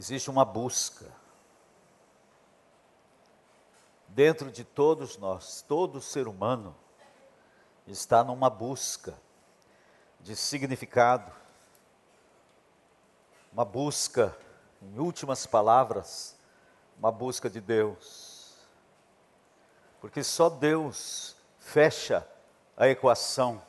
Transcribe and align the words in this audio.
existe 0.00 0.30
uma 0.30 0.46
busca. 0.46 1.12
Dentro 4.08 4.50
de 4.50 4.64
todos 4.64 5.18
nós, 5.18 5.60
todo 5.60 6.00
ser 6.00 6.26
humano 6.26 6.74
está 7.86 8.24
numa 8.24 8.48
busca 8.48 9.14
de 10.18 10.34
significado, 10.34 11.30
uma 13.52 13.62
busca, 13.62 14.34
em 14.80 14.98
últimas 14.98 15.44
palavras, 15.44 16.34
uma 16.98 17.12
busca 17.12 17.50
de 17.50 17.60
Deus. 17.60 18.54
Porque 20.00 20.24
só 20.24 20.48
Deus 20.48 21.36
fecha 21.58 22.26
a 22.74 22.88
equação 22.88 23.62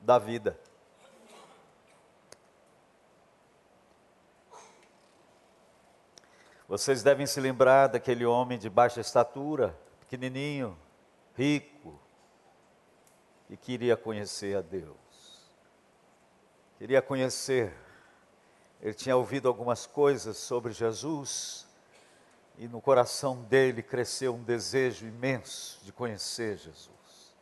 da 0.00 0.16
vida. 0.16 0.56
Vocês 6.72 7.02
devem 7.02 7.26
se 7.26 7.38
lembrar 7.38 7.88
daquele 7.88 8.24
homem 8.24 8.58
de 8.58 8.70
baixa 8.70 8.98
estatura, 8.98 9.78
pequenininho, 10.00 10.74
rico, 11.36 12.00
e 13.50 13.58
queria 13.58 13.94
conhecer 13.94 14.56
a 14.56 14.62
Deus. 14.62 14.96
Queria 16.78 17.02
conhecer. 17.02 17.74
Ele 18.80 18.94
tinha 18.94 19.14
ouvido 19.14 19.48
algumas 19.48 19.84
coisas 19.84 20.38
sobre 20.38 20.72
Jesus 20.72 21.66
e 22.56 22.66
no 22.66 22.80
coração 22.80 23.42
dele 23.42 23.82
cresceu 23.82 24.34
um 24.34 24.42
desejo 24.42 25.06
imenso 25.06 25.78
de 25.84 25.92
conhecer 25.92 26.56
Jesus. 26.56 27.36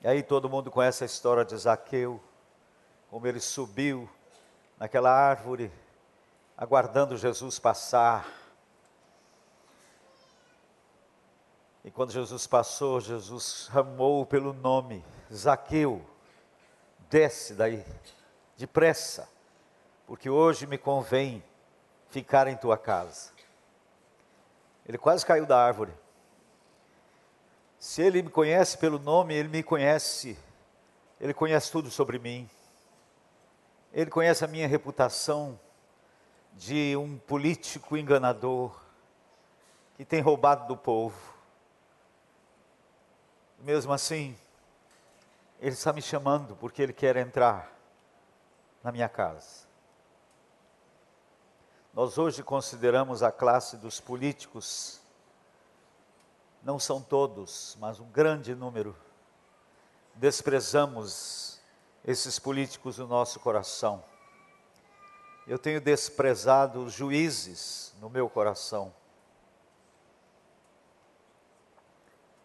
E 0.00 0.08
aí 0.08 0.24
todo 0.24 0.50
mundo 0.50 0.72
conhece 0.72 1.04
a 1.04 1.06
história 1.06 1.44
de 1.44 1.56
Zaqueu, 1.56 2.20
como 3.08 3.28
ele 3.28 3.38
subiu 3.38 4.10
naquela 4.76 5.12
árvore 5.12 5.70
aguardando 6.56 7.16
Jesus 7.16 7.58
passar. 7.58 8.26
E 11.84 11.90
quando 11.90 12.12
Jesus 12.12 12.46
passou, 12.46 13.00
Jesus 13.00 13.68
chamou 13.70 14.24
pelo 14.24 14.52
nome: 14.52 15.04
Zaqueu, 15.32 16.04
desce 17.10 17.54
daí, 17.54 17.84
depressa, 18.56 19.28
porque 20.06 20.30
hoje 20.30 20.66
me 20.66 20.78
convém 20.78 21.44
ficar 22.08 22.46
em 22.46 22.56
tua 22.56 22.78
casa. 22.78 23.32
Ele 24.86 24.98
quase 24.98 25.24
caiu 25.24 25.46
da 25.46 25.58
árvore. 25.58 25.92
Se 27.78 28.00
ele 28.00 28.22
me 28.22 28.30
conhece 28.30 28.78
pelo 28.78 28.98
nome, 28.98 29.34
ele 29.34 29.48
me 29.48 29.62
conhece, 29.62 30.38
ele 31.20 31.34
conhece 31.34 31.70
tudo 31.70 31.90
sobre 31.90 32.18
mim, 32.18 32.48
ele 33.92 34.10
conhece 34.10 34.42
a 34.42 34.48
minha 34.48 34.66
reputação, 34.66 35.60
de 36.56 36.96
um 36.96 37.18
político 37.18 37.96
enganador 37.96 38.74
que 39.96 40.04
tem 40.04 40.20
roubado 40.20 40.66
do 40.66 40.76
povo. 40.76 41.34
Mesmo 43.58 43.92
assim, 43.92 44.36
ele 45.60 45.74
está 45.74 45.92
me 45.92 46.02
chamando 46.02 46.56
porque 46.56 46.82
ele 46.82 46.92
quer 46.92 47.16
entrar 47.16 47.72
na 48.82 48.92
minha 48.92 49.08
casa. 49.08 49.64
Nós 51.92 52.18
hoje 52.18 52.42
consideramos 52.42 53.22
a 53.22 53.30
classe 53.30 53.76
dos 53.76 54.00
políticos, 54.00 55.00
não 56.62 56.78
são 56.78 57.00
todos, 57.00 57.76
mas 57.80 58.00
um 58.00 58.10
grande 58.10 58.54
número. 58.54 58.96
Desprezamos 60.14 61.60
esses 62.04 62.38
políticos 62.38 62.98
no 62.98 63.06
nosso 63.06 63.38
coração 63.40 64.02
eu 65.46 65.58
tenho 65.58 65.80
desprezado 65.80 66.84
os 66.84 66.92
juízes 66.92 67.94
no 68.00 68.08
meu 68.08 68.28
coração. 68.28 68.94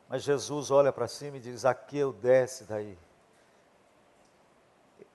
Mas 0.09 0.23
Jesus 0.23 0.71
olha 0.71 0.91
para 0.91 1.07
cima 1.07 1.37
e 1.37 1.39
diz: 1.39 1.65
Aqueu, 1.65 2.11
desce 2.11 2.63
daí. 2.65 2.97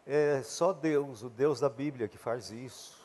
É 0.07 0.43
só 0.43 0.73
Deus, 0.73 1.23
o 1.23 1.29
Deus 1.29 1.61
da 1.61 1.69
Bíblia, 1.69 2.09
que 2.09 2.19
faz 2.19 2.51
isso. 2.51 3.03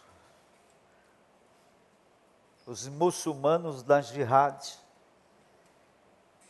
Os 2.66 2.88
muçulmanos 2.88 3.82
da 3.82 4.02
jihad, 4.02 4.78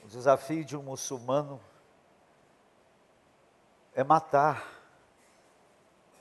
o 0.04 0.08
desafio 0.08 0.66
de 0.66 0.76
um 0.76 0.84
muçulmano 0.84 1.62
é 3.94 4.04
matar 4.04 4.68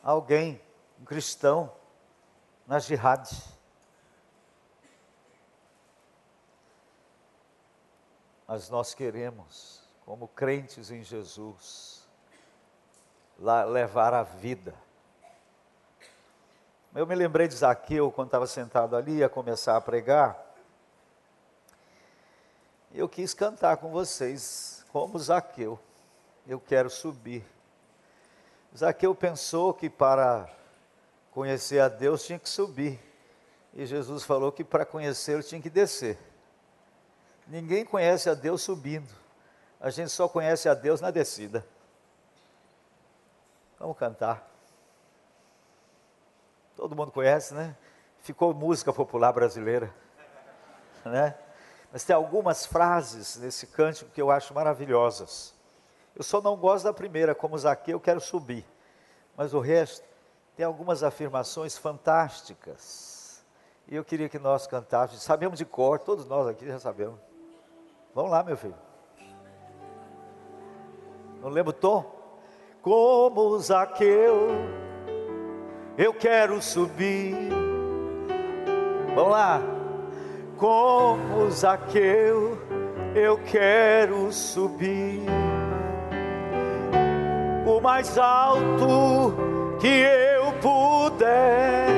alguém, 0.03 0.61
um 1.01 1.05
cristão, 1.05 1.73
na 2.69 2.79
jihad. 2.79 3.27
Mas 8.47 8.69
nós 8.69 8.93
queremos, 8.93 9.83
como 10.05 10.29
crentes 10.29 10.91
em 10.91 11.03
Jesus, 11.03 12.07
levar 13.39 14.13
a 14.13 14.23
vida. 14.23 14.75
Eu 16.95 17.07
me 17.07 17.15
lembrei 17.15 17.49
de 17.49 17.55
Zaqueu 17.55 18.13
quando 18.13 18.29
estava 18.29 18.47
sentado 18.47 18.97
ali, 18.97 19.19
ia 19.19 19.29
começar 19.29 19.77
a 19.77 19.81
pregar. 19.81 20.39
Eu 22.93 23.09
quis 23.09 23.33
cantar 23.33 23.79
com 23.79 23.91
vocês, 23.91 24.85
como 24.93 25.19
Zaqueu. 25.19 25.79
Eu 26.47 26.61
quero 26.61 26.91
subir. 26.91 27.47
Zaqueu 28.77 29.15
pensou 29.15 29.73
que 29.73 29.89
para 29.89 30.58
conhecer 31.39 31.79
a 31.79 31.89
Deus 31.89 32.25
tinha 32.25 32.37
que 32.37 32.49
subir. 32.49 32.99
E 33.73 33.87
Jesus 33.87 34.25
falou 34.25 34.51
que 34.51 34.65
para 34.65 34.85
conhecê-lo 34.85 35.41
tinha 35.41 35.63
que 35.63 35.71
descer. 35.71 36.19
Ninguém 37.47 37.85
conhece 37.85 38.29
a 38.29 38.35
Deus 38.35 38.61
subindo. 38.61 39.09
A 39.81 39.89
gente 39.89 40.11
só 40.11 40.29
conhece 40.29 40.69
a 40.69 40.75
Deus 40.75 41.01
na 41.01 41.13
descida. 41.13 41.65
Vamos 43.79 43.97
cantar. 43.97 44.51
Todo 46.75 46.97
mundo 46.97 47.13
conhece, 47.13 47.55
né? 47.55 47.77
Ficou 48.19 48.53
música 48.53 48.93
popular 48.93 49.33
brasileira, 49.33 49.95
né? 51.07 51.37
Mas 51.93 52.03
tem 52.03 52.17
algumas 52.17 52.67
frases 52.67 53.37
nesse 53.37 53.69
cântico 53.69 54.11
que 54.11 54.21
eu 54.21 54.33
acho 54.33 54.53
maravilhosas. 54.53 55.55
Eu 56.17 56.25
só 56.25 56.41
não 56.41 56.57
gosto 56.57 56.83
da 56.83 56.93
primeira, 56.93 57.33
como 57.33 57.57
Zaqueu, 57.57 57.93
eu 57.93 58.01
quero 58.01 58.21
subir. 58.21 58.67
Mas 59.37 59.55
o 59.55 59.61
resto, 59.61 60.08
tem 60.59 60.67
algumas 60.67 61.05
afirmações 61.05 61.79
fantásticas. 61.79 63.45
E 63.87 63.95
eu 63.95 64.05
queria 64.05 64.29
que 64.29 64.41
nós 64.41 64.67
cantássemos, 64.67 65.23
sabemos 65.23 65.57
de 65.57 65.65
cor, 65.65 66.01
todos 66.01 66.27
nós 66.27 66.49
aqui 66.49 66.67
já 66.67 66.81
sabemos. 66.81 67.21
Vamos 68.13 68.33
lá, 68.33 68.43
meu 68.43 68.57
filho. 68.57 68.75
Não 71.41 71.49
lembro 71.49 71.71
o 71.71 71.73
tom? 71.73 72.13
Como 72.83 73.57
Zaqueu, 73.61 74.49
eu 75.97 76.13
quero 76.13 76.61
subir. 76.61 77.37
Vamos 79.15 79.31
lá. 79.31 79.61
Como 80.57 81.49
Zaqueu, 81.53 82.59
eu 83.15 83.39
quero 83.45 84.33
subir. 84.33 85.25
O 87.65 87.81
mais 87.81 88.19
alto 88.19 89.33
que 89.79 89.87
eu 89.87 90.38
puder 90.61 91.89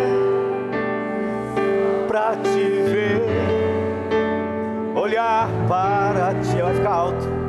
para 2.08 2.36
te 2.36 2.82
ver, 2.90 3.22
olhar 4.94 5.48
para 5.68 6.34
ti, 6.42 6.60
vai 6.60 6.74
ficar 6.74 6.90
alto 6.90 7.40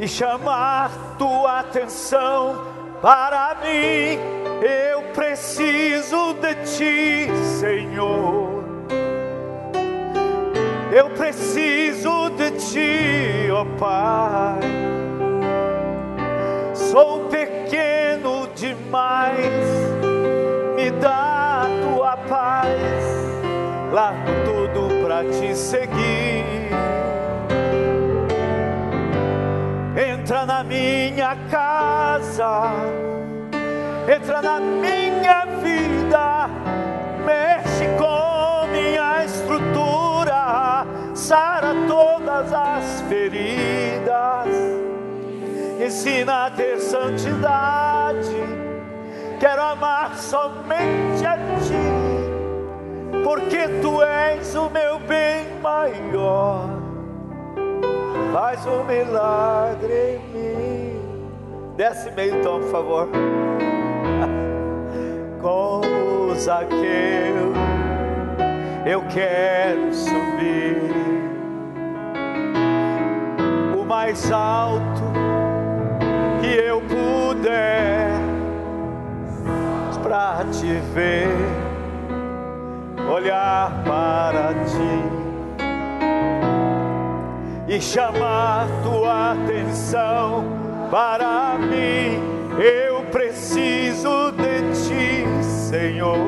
e 0.00 0.08
chamar 0.08 0.90
tua 1.18 1.60
atenção 1.60 2.64
para 3.02 3.56
mim. 3.62 4.18
Eu 4.62 5.02
preciso 5.14 6.34
de 6.34 6.54
ti, 6.64 7.30
Senhor. 7.60 8.64
Eu 10.90 11.10
preciso 11.10 12.30
de 12.30 12.50
ti, 12.52 13.50
ó 13.52 13.62
oh 13.62 13.66
Pai. 13.78 14.60
Sou 16.74 17.28
demais, 18.90 19.64
me 20.74 20.90
dá 20.90 21.62
a 21.62 21.94
tua 21.94 22.16
paz, 22.16 23.04
largo 23.92 24.32
tudo 24.44 25.02
para 25.04 25.22
te 25.24 25.54
seguir. 25.54 26.44
Entra 29.96 30.44
na 30.44 30.64
minha 30.64 31.36
casa, 31.48 32.72
entra 34.12 34.42
na 34.42 34.58
minha 34.58 35.46
vida, 35.62 36.50
mexe 37.24 37.86
com 37.96 38.66
minha 38.72 39.24
estrutura, 39.24 40.84
sara 41.14 41.72
todas 41.86 42.52
as 42.52 43.02
feridas. 43.02 44.48
Ensina 45.80 46.46
a 46.46 46.50
ter 46.50 46.78
santidade 46.80 48.59
Quero 49.40 49.62
amar 49.62 50.16
somente 50.18 51.24
a 51.24 51.38
ti, 51.60 51.72
porque 53.24 53.66
tu 53.80 54.02
és 54.02 54.54
o 54.54 54.68
meu 54.68 54.98
bem 54.98 55.46
maior. 55.62 56.68
Faz 58.34 58.66
um 58.66 58.84
milagre 58.84 59.94
em 59.94 60.18
mim. 60.28 61.00
Desce 61.74 62.10
meio 62.10 62.42
tom, 62.42 62.60
por 62.60 62.70
favor. 62.70 63.08
Como 65.40 66.34
Zaqueu, 66.34 67.54
eu 68.84 69.02
quero 69.08 69.94
subir 69.94 70.92
o 73.74 73.82
mais 73.86 74.30
alto 74.30 75.02
que 76.42 76.46
eu 76.46 76.82
puder 76.82 77.99
para 80.10 80.44
te 80.46 80.72
ver, 80.92 81.28
olhar 83.08 83.80
para 83.84 84.54
ti 84.64 85.04
e 87.68 87.80
chamar 87.80 88.66
tua 88.82 89.34
atenção 89.34 90.44
para 90.90 91.56
mim. 91.58 92.18
Eu 92.58 93.04
preciso 93.12 94.32
de 94.32 94.62
ti, 94.82 95.44
Senhor. 95.44 96.18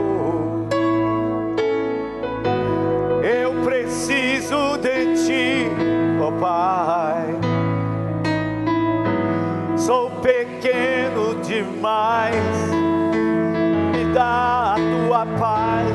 Eu 3.21 3.65
preciso 3.65 4.77
de 4.79 5.27
ti, 5.27 5.67
ó 6.21 6.29
oh 6.29 6.33
Pai. 6.41 7.27
Sou 9.77 10.09
pequeno 10.21 11.35
demais, 11.43 12.82
dá 14.13 14.75
a 14.75 14.77
tua 14.77 15.27
paz. 15.39 15.87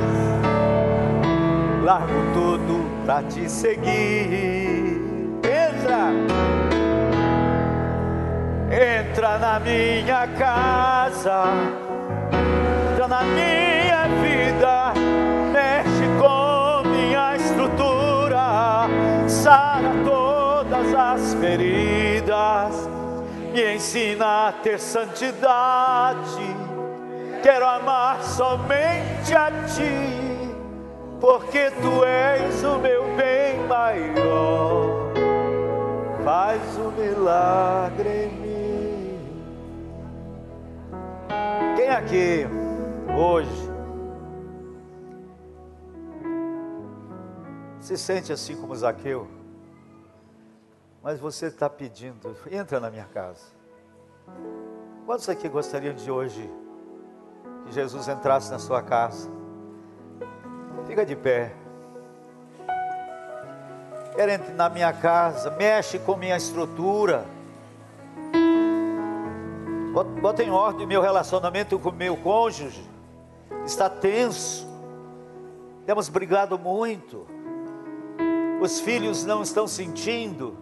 Largo 1.84 2.34
tudo 2.34 3.06
para 3.06 3.24
te 3.24 3.50
seguir. 3.50 5.02
Entra, 5.44 6.12
entra 8.70 9.38
na 9.38 9.60
minha 9.60 10.28
casa, 10.38 11.46
entra 12.92 13.08
na 13.08 13.24
minha 13.24 14.08
vida, 14.22 14.94
mexe 15.54 16.04
com 16.20 16.90
minha 16.90 17.36
estrutura, 17.38 18.88
sara 19.28 19.94
todas 20.04 20.94
as 20.94 21.34
feridas, 21.36 22.90
me 23.54 23.76
ensina 23.76 24.50
a 24.50 24.52
ter 24.52 24.78
santidade, 24.78 26.67
quero 27.48 27.66
amar 27.66 28.22
somente 28.26 29.34
a 29.34 29.50
ti, 29.68 30.54
porque 31.18 31.72
tu 31.72 32.04
és 32.04 32.62
o 32.62 32.78
meu 32.78 33.16
bem 33.16 33.66
maior 33.66 35.14
faz 36.26 36.62
um 36.78 36.92
milagre 36.92 38.10
em 38.10 38.32
mim. 38.42 39.20
Quem 41.78 41.90
aqui 41.90 42.46
hoje 43.18 43.72
se 47.80 47.98
sente 47.98 48.34
assim 48.34 48.58
como 48.58 48.76
Zaqueu? 48.76 49.26
Mas 51.02 51.18
você 51.18 51.46
está 51.46 51.70
pedindo, 51.70 52.36
entra 52.52 52.82
na 52.82 52.92
minha 52.92 53.06
casa. 53.06 53.56
Quantos 55.06 55.30
aqui 55.30 55.48
gostariam 55.48 55.94
de 55.94 56.12
hoje 56.12 56.67
Jesus 57.72 58.08
entrasse 58.08 58.52
na 58.52 58.60
sua 58.60 58.82
casa? 58.82 59.30
Fica 60.86 61.06
de 61.06 61.16
pé 61.16 61.54
quer 64.18 64.30
entrar 64.30 64.56
na 64.56 64.68
minha 64.68 64.92
casa, 64.92 65.52
mexe 65.52 66.00
com 66.00 66.18
minha 66.18 66.36
estrutura. 66.36 67.24
Bota 70.20 70.44
em 70.44 70.50
ordem 70.50 70.88
meu 70.88 71.02
relacionamento 71.02 71.78
com 71.78 71.92
meu 71.92 72.18
cônjuge. 72.18 72.84
Está 73.64 73.88
tenso. 73.88 74.68
Temos 75.86 76.10
brigado 76.10 76.58
muito. 76.58 77.28
Os 78.60 78.80
filhos 78.80 79.24
não 79.24 79.44
estão 79.44 79.68
sentindo 79.68 80.58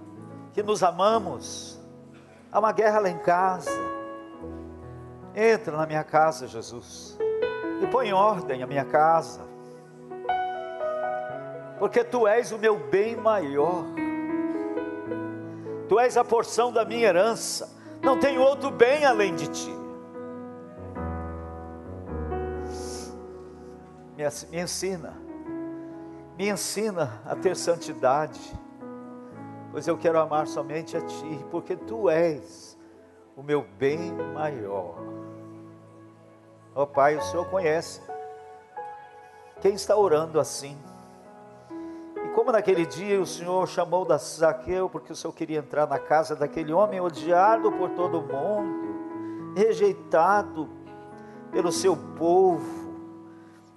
que 0.54 0.62
nos 0.62 0.84
amamos. 0.84 1.80
Há 2.52 2.60
uma 2.60 2.74
guerra 2.74 3.00
lá 3.00 3.10
em 3.10 3.20
casa. 3.20 3.72
Entra 5.36 5.76
na 5.76 5.86
minha 5.86 6.04
casa, 6.04 6.48
Jesus. 6.48 7.18
E 7.82 7.88
põe 7.88 8.08
em 8.08 8.14
ordem 8.14 8.64
a 8.64 8.68
minha 8.68 8.86
casa 8.86 9.56
porque 11.78 12.04
tu 12.04 12.28
és 12.28 12.52
o 12.52 12.58
meu 12.58 12.78
bem 12.78 13.16
maior, 13.16 13.84
tu 15.90 16.00
és 16.00 16.18
a 16.18 16.24
porção 16.24 16.72
da 16.72 16.86
minha 16.86 17.08
herança, 17.08 17.70
não 18.02 18.20
tenho 18.20 18.42
outro 18.42 18.72
bem 18.72 19.06
além 19.06 19.36
de 19.36 19.48
ti. 19.48 19.76
Me, 24.16 24.24
me 24.50 24.62
ensina, 24.62 25.14
me 26.38 26.50
ensina 26.50 27.22
a 27.26 27.36
ter 27.36 27.56
santidade, 27.56 28.40
pois 29.72 29.88
eu 29.88 29.98
quero 29.98 30.20
amar 30.20 30.48
somente 30.48 30.96
a 30.96 31.02
ti, 31.02 31.46
porque 31.52 31.76
tu 31.76 32.10
és 32.10 32.78
o 33.36 33.44
meu 33.44 33.66
bem 33.78 34.14
maior. 34.34 34.96
Ó 36.76 36.84
oh, 36.84 36.88
Pai, 36.88 37.16
o 37.16 37.22
Senhor 37.22 37.50
conhece. 37.50 38.02
Quem 39.62 39.74
está 39.74 39.96
orando 39.96 40.40
assim? 40.40 40.78
como 42.36 42.52
naquele 42.52 42.86
dia 42.86 43.20
o 43.20 43.26
Senhor 43.26 43.66
chamou 43.66 44.04
da 44.04 44.18
Zaqueu, 44.18 44.90
porque 44.90 45.14
o 45.14 45.16
Senhor 45.16 45.32
queria 45.32 45.60
entrar 45.60 45.88
na 45.88 45.98
casa 45.98 46.36
daquele 46.36 46.74
homem 46.74 47.00
odiado 47.00 47.72
por 47.72 47.92
todo 47.92 48.22
mundo, 48.22 49.56
rejeitado 49.56 50.70
pelo 51.50 51.72
seu 51.72 51.96
povo, 51.96 52.94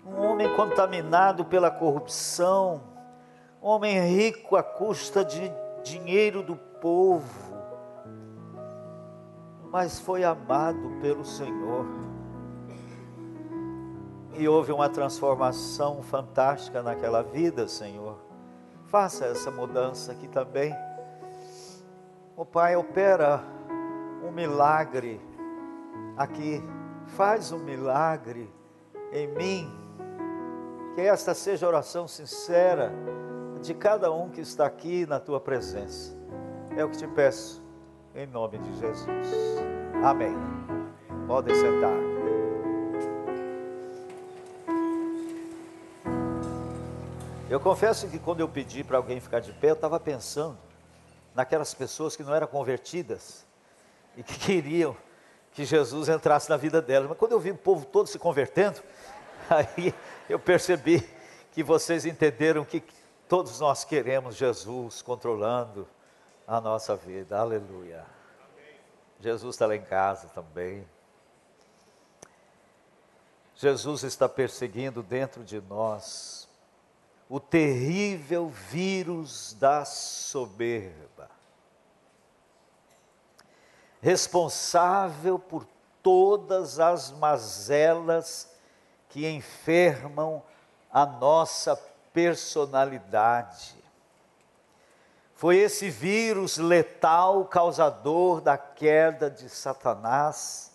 um 0.05 0.21
homem 0.21 0.53
contaminado 0.57 1.45
pela 1.45 1.71
corrupção, 1.71 2.83
um 3.63 3.69
homem 3.69 4.01
rico 4.01 4.57
à 4.57 4.63
custa 4.63 5.25
de 5.25 5.53
dinheiro 5.85 6.43
do 6.43 6.57
povo, 6.57 7.55
mas 9.71 10.01
foi 10.01 10.25
amado 10.25 10.99
pelo 11.01 11.25
Senhor. 11.25 11.87
E 14.39 14.49
houve 14.49 14.73
uma 14.73 14.89
transformação 14.89 16.03
fantástica 16.03 16.83
naquela 16.83 17.23
vida, 17.23 17.69
Senhor 17.69 18.29
Faça 18.89 19.27
essa 19.27 19.51
mudança 19.51 20.13
aqui 20.13 20.27
também. 20.27 20.75
O 22.35 22.45
Pai 22.45 22.75
opera 22.75 23.43
um 24.27 24.33
milagre 24.33 25.21
aqui. 26.17 26.63
Faz 27.09 27.53
um 27.53 27.59
milagre 27.59 28.51
em 29.13 29.29
mim. 29.29 29.71
Que 30.95 31.03
esta 31.03 31.35
seja 31.35 31.67
a 31.67 31.69
oração 31.69 32.09
sincera 32.09 32.91
de 33.61 33.75
cada 33.75 34.11
um 34.11 34.31
que 34.31 34.41
está 34.41 34.65
aqui 34.65 35.05
na 35.05 35.21
tua 35.21 35.39
presença. 35.39 36.17
É 36.75 36.83
o 36.83 36.89
que 36.89 36.97
te 36.97 37.07
peço, 37.09 37.63
em 38.15 38.27
nome 38.27 38.57
de 38.57 38.73
Jesus. 38.79 39.27
Amém. 40.03 40.35
Podem 41.27 41.55
sentar. 41.55 42.18
Eu 47.51 47.59
confesso 47.59 48.07
que 48.09 48.19
quando 48.19 48.41
eu 48.41 48.49
pedi 48.49 48.85
para 48.85 48.99
alguém 48.99 49.19
ficar 49.21 49.41
de 49.41 49.55
pé, 49.55 49.71
eu 49.71 49.75
estava 49.75 49.99
pensando 49.99 50.59
naquelas 51.35 51.73
pessoas 51.73 52.15
que 52.15 52.23
não 52.23 52.35
eram 52.35 52.47
convertidas 52.47 53.47
e 54.19 54.23
que 54.23 54.37
queriam 54.39 54.95
que 55.55 55.65
Jesus 55.65 56.11
entrasse 56.11 56.51
na 56.51 56.59
vida 56.59 56.83
delas. 56.83 57.09
Mas 57.09 57.17
quando 57.17 57.33
eu 57.33 57.41
vi 57.41 57.51
o 57.53 57.57
povo 57.57 57.87
todo 57.87 58.07
se 58.07 58.19
convertendo, 58.19 58.83
aí 59.49 59.95
eu 60.29 60.39
percebi 60.39 61.01
que 61.53 61.63
vocês 61.63 62.05
entenderam 62.05 62.67
que 62.67 62.83
todos 63.27 63.59
nós 63.61 63.83
queremos 63.83 64.37
Jesus 64.37 65.01
controlando 65.01 65.89
a 66.47 66.61
nossa 66.61 66.95
vida. 66.95 67.39
Aleluia. 67.39 68.05
Jesus 69.21 69.55
está 69.55 69.67
lá 69.67 69.75
em 69.75 69.83
casa 69.83 70.29
também. 70.29 70.87
Jesus 73.57 74.03
está 74.03 74.29
perseguindo 74.29 75.03
dentro 75.03 75.43
de 75.43 75.63
nós 75.63 76.48
o 77.29 77.39
terrível 77.39 78.49
vírus 78.49 79.55
da 79.55 79.85
soberba, 79.85 81.31
responsável 84.01 85.39
por 85.39 85.67
todas 86.03 86.81
as 86.81 87.11
mazelas 87.11 88.51
que 89.11 89.29
enfermam 89.29 90.43
a 90.91 91.05
nossa 91.05 91.77
personalidade. 92.13 93.77
Foi 95.35 95.57
esse 95.57 95.91
vírus 95.91 96.57
letal 96.57 97.45
causador 97.45 98.41
da 98.41 98.57
queda 98.57 99.31
de 99.31 99.49
Satanás 99.49 100.73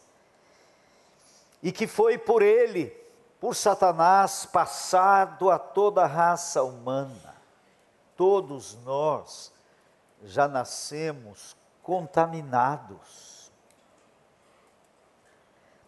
e 1.62 1.72
que 1.72 1.88
foi 1.88 2.18
por 2.18 2.42
ele, 2.42 2.96
por 3.44 3.58
Satanás, 3.58 4.46
passado 4.46 5.52
a 5.52 5.60
toda 5.60 6.04
a 6.04 6.08
raça 6.08 6.64
humana. 6.64 7.36
Todos 8.16 8.78
nós 8.86 9.52
já 10.24 10.48
nascemos 10.48 11.54
contaminados. 11.82 13.52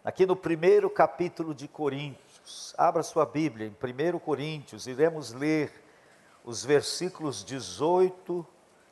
Aqui 0.04 0.26
no 0.26 0.36
primeiro 0.36 0.90
capítulo 0.90 1.54
de 1.54 1.66
Coríntios, 1.66 2.74
abra 2.76 3.02
sua 3.02 3.24
Bíblia, 3.24 3.66
em 3.66 3.70
1 4.14 4.18
Coríntios, 4.18 4.86
iremos 4.86 5.32
ler 5.32 5.72
os 6.44 6.62
versículos 6.62 7.42
18 7.42 8.46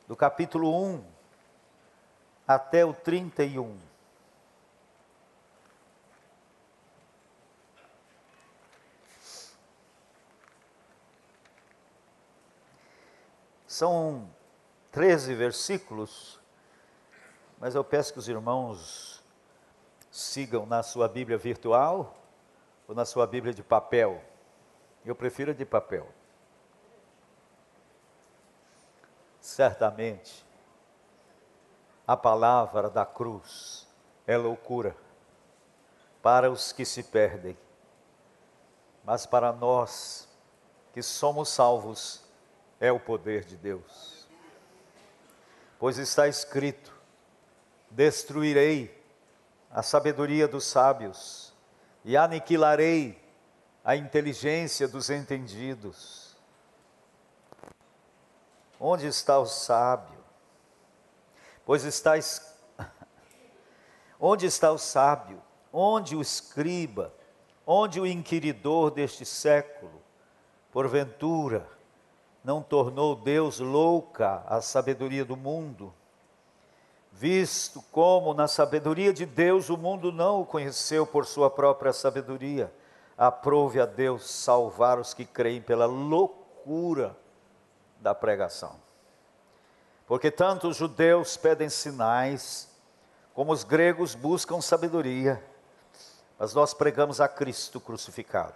do 0.07 0.15
capítulo 0.15 0.75
1 0.75 1.03
até 2.47 2.83
o 2.83 2.95
31. 2.95 3.77
São 13.75 14.29
13 14.93 15.35
versículos, 15.35 16.39
mas 17.59 17.75
eu 17.75 17.83
peço 17.83 18.13
que 18.13 18.19
os 18.19 18.29
irmãos 18.29 19.21
sigam 20.09 20.65
na 20.65 20.81
sua 20.81 21.09
Bíblia 21.09 21.37
virtual 21.37 22.15
ou 22.87 22.95
na 22.95 23.03
sua 23.03 23.27
Bíblia 23.27 23.53
de 23.53 23.61
papel. 23.61 24.23
Eu 25.03 25.13
prefiro 25.13 25.51
a 25.51 25.53
de 25.53 25.65
papel. 25.65 26.07
Certamente, 29.41 30.45
a 32.07 32.15
palavra 32.15 32.89
da 32.89 33.05
cruz 33.05 33.85
é 34.25 34.37
loucura 34.37 34.95
para 36.21 36.49
os 36.49 36.71
que 36.71 36.85
se 36.85 37.03
perdem, 37.03 37.57
mas 39.03 39.25
para 39.25 39.51
nós 39.51 40.29
que 40.93 41.03
somos 41.03 41.49
salvos, 41.49 42.24
é 42.85 42.91
o 42.91 42.99
poder 42.99 43.43
de 43.43 43.57
Deus. 43.57 44.27
Pois 45.79 45.97
está 45.97 46.27
escrito: 46.27 46.93
destruirei 47.89 49.03
a 49.71 49.81
sabedoria 49.81 50.47
dos 50.47 50.65
sábios 50.65 51.53
e 52.03 52.15
aniquilarei 52.15 53.21
a 53.83 53.95
inteligência 53.95 54.87
dos 54.87 55.09
entendidos. 55.09 56.35
Onde 58.79 59.07
está 59.07 59.39
o 59.39 59.45
sábio? 59.45 60.23
Pois 61.65 61.83
está 61.83 62.13
Onde 64.19 64.45
está 64.45 64.71
o 64.71 64.77
sábio? 64.77 65.41
Onde 65.73 66.15
o 66.15 66.21
escriba? 66.21 67.13
Onde 67.65 67.99
o 67.99 68.05
inquiridor 68.05 68.91
deste 68.91 69.25
século? 69.25 70.03
Porventura, 70.71 71.67
não 72.45 72.61
tornou 72.61 73.15
Deus 73.15 73.59
louca 73.59 74.43
a 74.45 74.61
sabedoria 74.61 75.25
do 75.25 75.35
mundo, 75.35 75.91
visto 77.11 77.81
como 77.91 78.35
na 78.35 78.47
sabedoria 78.47 79.11
de 79.11 79.25
Deus 79.25 79.69
o 79.69 79.75
mundo 79.75 80.11
não 80.11 80.41
o 80.41 80.45
conheceu 80.45 81.07
por 81.07 81.25
sua 81.25 81.49
própria 81.49 81.91
sabedoria, 81.91 82.71
aprove 83.17 83.81
a 83.81 83.85
Deus 83.87 84.29
salvar 84.29 84.99
os 84.99 85.11
que 85.11 85.25
creem 85.25 85.59
pela 85.59 85.87
loucura 85.87 87.17
da 87.99 88.13
pregação. 88.13 88.75
Porque 90.05 90.29
tanto 90.29 90.67
os 90.67 90.77
judeus 90.77 91.35
pedem 91.35 91.67
sinais, 91.67 92.69
como 93.33 93.51
os 93.51 93.63
gregos 93.63 94.13
buscam 94.13 94.61
sabedoria, 94.61 95.43
mas 96.37 96.53
nós 96.53 96.75
pregamos 96.75 97.19
a 97.19 97.27
Cristo 97.27 97.79
crucificado, 97.79 98.53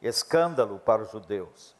escândalo 0.00 0.78
para 0.78 1.02
os 1.02 1.10
judeus 1.10 1.74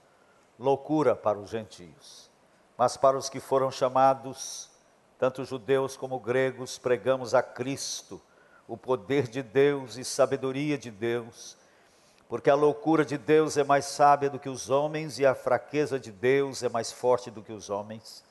loucura 0.58 1.14
para 1.14 1.38
os 1.38 1.50
gentios. 1.50 2.30
Mas 2.76 2.96
para 2.96 3.16
os 3.16 3.28
que 3.28 3.40
foram 3.40 3.70
chamados, 3.70 4.70
tanto 5.18 5.44
judeus 5.44 5.96
como 5.96 6.18
gregos, 6.18 6.78
pregamos 6.78 7.34
a 7.34 7.42
Cristo, 7.42 8.20
o 8.66 8.76
poder 8.76 9.28
de 9.28 9.42
Deus 9.42 9.96
e 9.96 10.04
sabedoria 10.04 10.76
de 10.76 10.90
Deus, 10.90 11.56
porque 12.28 12.50
a 12.50 12.54
loucura 12.54 13.04
de 13.04 13.18
Deus 13.18 13.56
é 13.56 13.62
mais 13.62 13.84
sábia 13.84 14.30
do 14.30 14.38
que 14.38 14.48
os 14.48 14.70
homens 14.70 15.18
e 15.18 15.26
a 15.26 15.34
fraqueza 15.34 16.00
de 16.00 16.10
Deus 16.10 16.62
é 16.62 16.68
mais 16.68 16.90
forte 16.90 17.30
do 17.30 17.42
que 17.42 17.52
os 17.52 17.70
homens. 17.70 18.24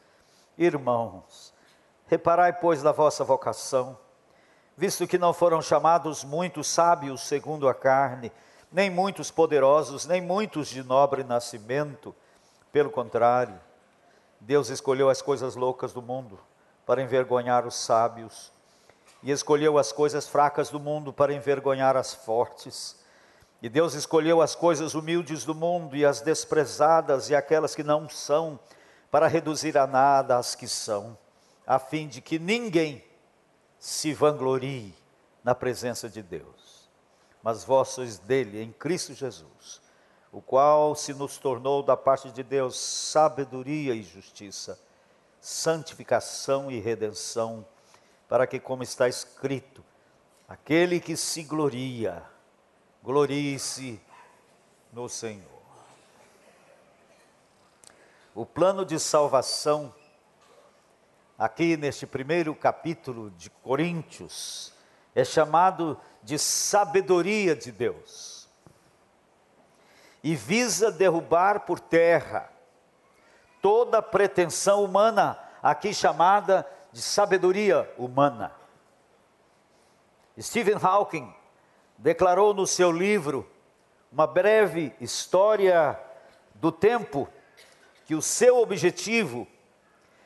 Irmãos, 0.57 1.53
reparai, 2.07 2.51
pois, 2.51 2.83
na 2.83 2.91
vossa 2.91 3.23
vocação, 3.23 3.97
visto 4.75 5.07
que 5.07 5.17
não 5.17 5.33
foram 5.33 5.61
chamados 5.61 6.23
muitos 6.23 6.67
sábios 6.67 7.21
segundo 7.21 7.69
a 7.69 7.73
carne, 7.73 8.31
nem 8.73 8.89
muitos 8.89 9.29
poderosos, 9.29 10.07
nem 10.07 10.19
muitos 10.19 10.67
de 10.67 10.83
nobre 10.83 11.23
nascimento. 11.23 12.13
Pelo 12.71 12.89
contrário, 12.89 13.59
Deus 14.39 14.69
escolheu 14.69 15.09
as 15.09 15.21
coisas 15.21 15.55
loucas 15.55 15.93
do 15.93 16.01
mundo 16.01 16.39
para 16.83 17.01
envergonhar 17.01 17.67
os 17.67 17.75
sábios, 17.75 18.51
e 19.21 19.31
escolheu 19.31 19.77
as 19.77 19.93
coisas 19.93 20.27
fracas 20.27 20.69
do 20.69 20.79
mundo 20.79 21.13
para 21.13 21.33
envergonhar 21.33 21.95
as 21.95 22.13
fortes. 22.13 22.99
E 23.61 23.69
Deus 23.69 23.93
escolheu 23.93 24.41
as 24.41 24.53
coisas 24.53 24.95
humildes 24.95 25.45
do 25.45 25.55
mundo 25.55 25.95
e 25.95 26.03
as 26.03 26.19
desprezadas 26.19 27.29
e 27.29 27.35
aquelas 27.35 27.73
que 27.73 27.83
não 27.83 28.09
são, 28.09 28.59
para 29.09 29.27
reduzir 29.27 29.77
a 29.77 29.85
nada 29.87 30.37
as 30.37 30.55
que 30.55 30.67
são, 30.67 31.15
a 31.65 31.77
fim 31.77 32.07
de 32.07 32.19
que 32.19 32.39
ninguém 32.39 33.01
se 33.79 34.13
vanglorie 34.13 34.93
na 35.43 35.53
presença 35.53 36.09
de 36.09 36.21
Deus 36.21 36.62
mas 37.43 37.65
vós 37.65 37.89
sois 37.89 38.17
dele, 38.17 38.63
em 38.63 38.71
Cristo 38.71 39.13
Jesus, 39.13 39.81
o 40.31 40.41
qual 40.41 40.95
se 40.95 41.13
nos 41.13 41.37
tornou 41.37 41.83
da 41.83 41.97
parte 41.97 42.31
de 42.31 42.41
Deus 42.41 42.79
sabedoria 42.79 43.93
e 43.93 44.01
justiça, 44.01 44.79
santificação 45.41 46.71
e 46.71 46.79
redenção, 46.79 47.65
para 48.29 48.47
que, 48.47 48.59
como 48.59 48.81
está 48.81 49.09
escrito, 49.09 49.83
aquele 50.47 51.01
que 51.01 51.17
se 51.17 51.43
gloria, 51.43 52.23
glorie-se 53.03 54.01
no 54.93 55.09
Senhor. 55.09 55.43
O 58.33 58.45
plano 58.45 58.85
de 58.85 58.97
salvação, 58.97 59.93
aqui 61.37 61.75
neste 61.75 62.07
primeiro 62.07 62.55
capítulo 62.55 63.29
de 63.31 63.49
Coríntios, 63.49 64.73
é 65.13 65.23
chamado 65.23 65.95
de 65.95 66.12
sabedoria 66.39 67.55
de 67.55 67.71
Deus 67.71 68.47
e 70.23 70.35
visa 70.35 70.91
derrubar 70.91 71.61
por 71.61 71.79
terra 71.79 72.49
toda 73.61 74.01
pretensão 74.01 74.83
humana, 74.83 75.37
aqui 75.61 75.93
chamada 75.93 76.67
de 76.91 77.01
sabedoria 77.01 77.89
humana. 77.97 78.51
Stephen 80.39 80.77
Hawking 80.81 81.33
declarou 81.97 82.53
no 82.53 82.65
seu 82.65 82.91
livro 82.91 83.49
uma 84.11 84.27
breve 84.27 84.93
história 84.99 85.99
do 86.55 86.71
tempo 86.71 87.27
que 88.05 88.15
o 88.15 88.21
seu 88.21 88.61
objetivo 88.61 89.47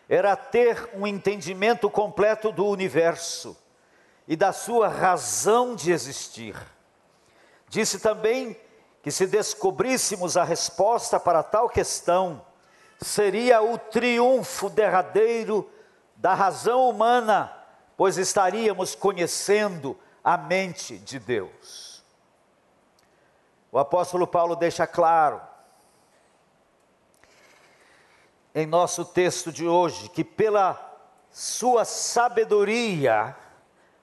era 0.10 0.36
ter 0.36 0.90
um 0.94 1.06
entendimento 1.06 1.90
completo 1.90 2.52
do 2.52 2.66
universo 2.66 3.58
e 4.28 4.36
da 4.36 4.52
sua 4.52 4.88
razão 4.88 5.76
de 5.76 5.92
existir. 5.92 6.56
Disse 7.70 8.00
também 8.00 8.60
que 9.02 9.12
se 9.12 9.26
descobríssemos 9.26 10.36
a 10.36 10.44
resposta 10.44 11.20
para 11.20 11.42
tal 11.42 11.70
questão, 11.70 12.46
seria 13.00 13.62
o 13.62 13.78
triunfo 13.78 14.70
derradeiro 14.70 15.70
da 16.16 16.34
razão 16.34 16.90
humana, 16.90 17.54
pois 17.96 18.18
estaríamos 18.18 18.96
conhecendo 18.96 19.98
a 20.24 20.36
mente 20.38 20.98
de 20.98 21.20
Deus. 21.20 22.04
O 23.72 23.80
apóstolo 23.80 24.26
Paulo 24.26 24.56
deixa 24.56 24.88
claro, 24.88 25.42
em 28.54 28.66
nosso 28.66 29.06
texto 29.06 29.52
de 29.52 29.68
hoje, 29.68 30.10
que 30.10 30.24
pela 30.24 30.84
sua 31.30 31.86
sabedoria, 31.86 33.36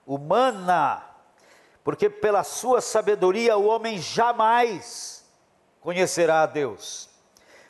humana, 0.07 1.03
porque 1.83 2.09
pela 2.09 2.43
sua 2.43 2.81
sabedoria 2.81 3.57
o 3.57 3.67
homem 3.67 3.99
jamais 3.99 5.25
conhecerá 5.81 6.43
a 6.43 6.47
Deus. 6.47 7.11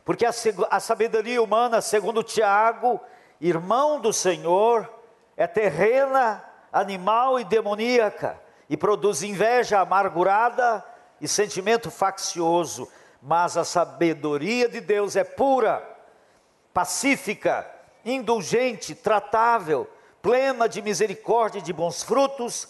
Porque 0.05 0.25
a, 0.25 0.33
a 0.71 0.81
sabedoria 0.81 1.43
humana, 1.43 1.81
segundo 1.81 2.23
Tiago, 2.23 3.01
irmão 3.41 4.01
do 4.01 4.13
Senhor, 4.13 4.89
é 5.37 5.47
terrena, 5.47 6.45
animal 6.73 7.41
e 7.41 7.45
demoníaca, 7.45 8.41
e 8.69 8.77
produz 8.77 9.23
inveja 9.23 9.81
amargurada 9.81 10.85
e 11.21 11.29
sentimento 11.29 11.91
faccioso, 11.91 12.89
mas 13.21 13.57
a 13.57 13.65
sabedoria 13.65 14.69
de 14.69 14.81
Deus 14.81 15.17
é 15.17 15.25
pura, 15.25 15.83
pacífica, 16.73 17.69
indulgente, 18.05 18.95
tratável, 18.95 19.89
plena 20.25 20.67
de 20.67 20.81
misericórdia 20.81 21.59
e 21.59 21.63
de 21.63 21.71
bons 21.71 22.03
frutos, 22.03 22.67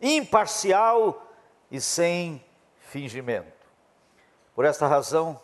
imparcial 0.00 1.30
e 1.70 1.78
sem 1.78 2.42
fingimento. 2.78 3.52
Por 4.54 4.64
esta 4.64 4.86
razão 4.86 5.38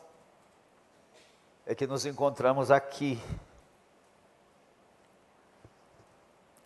é 1.66 1.74
que 1.74 1.86
nos 1.86 2.06
encontramos 2.06 2.70
aqui, 2.70 3.22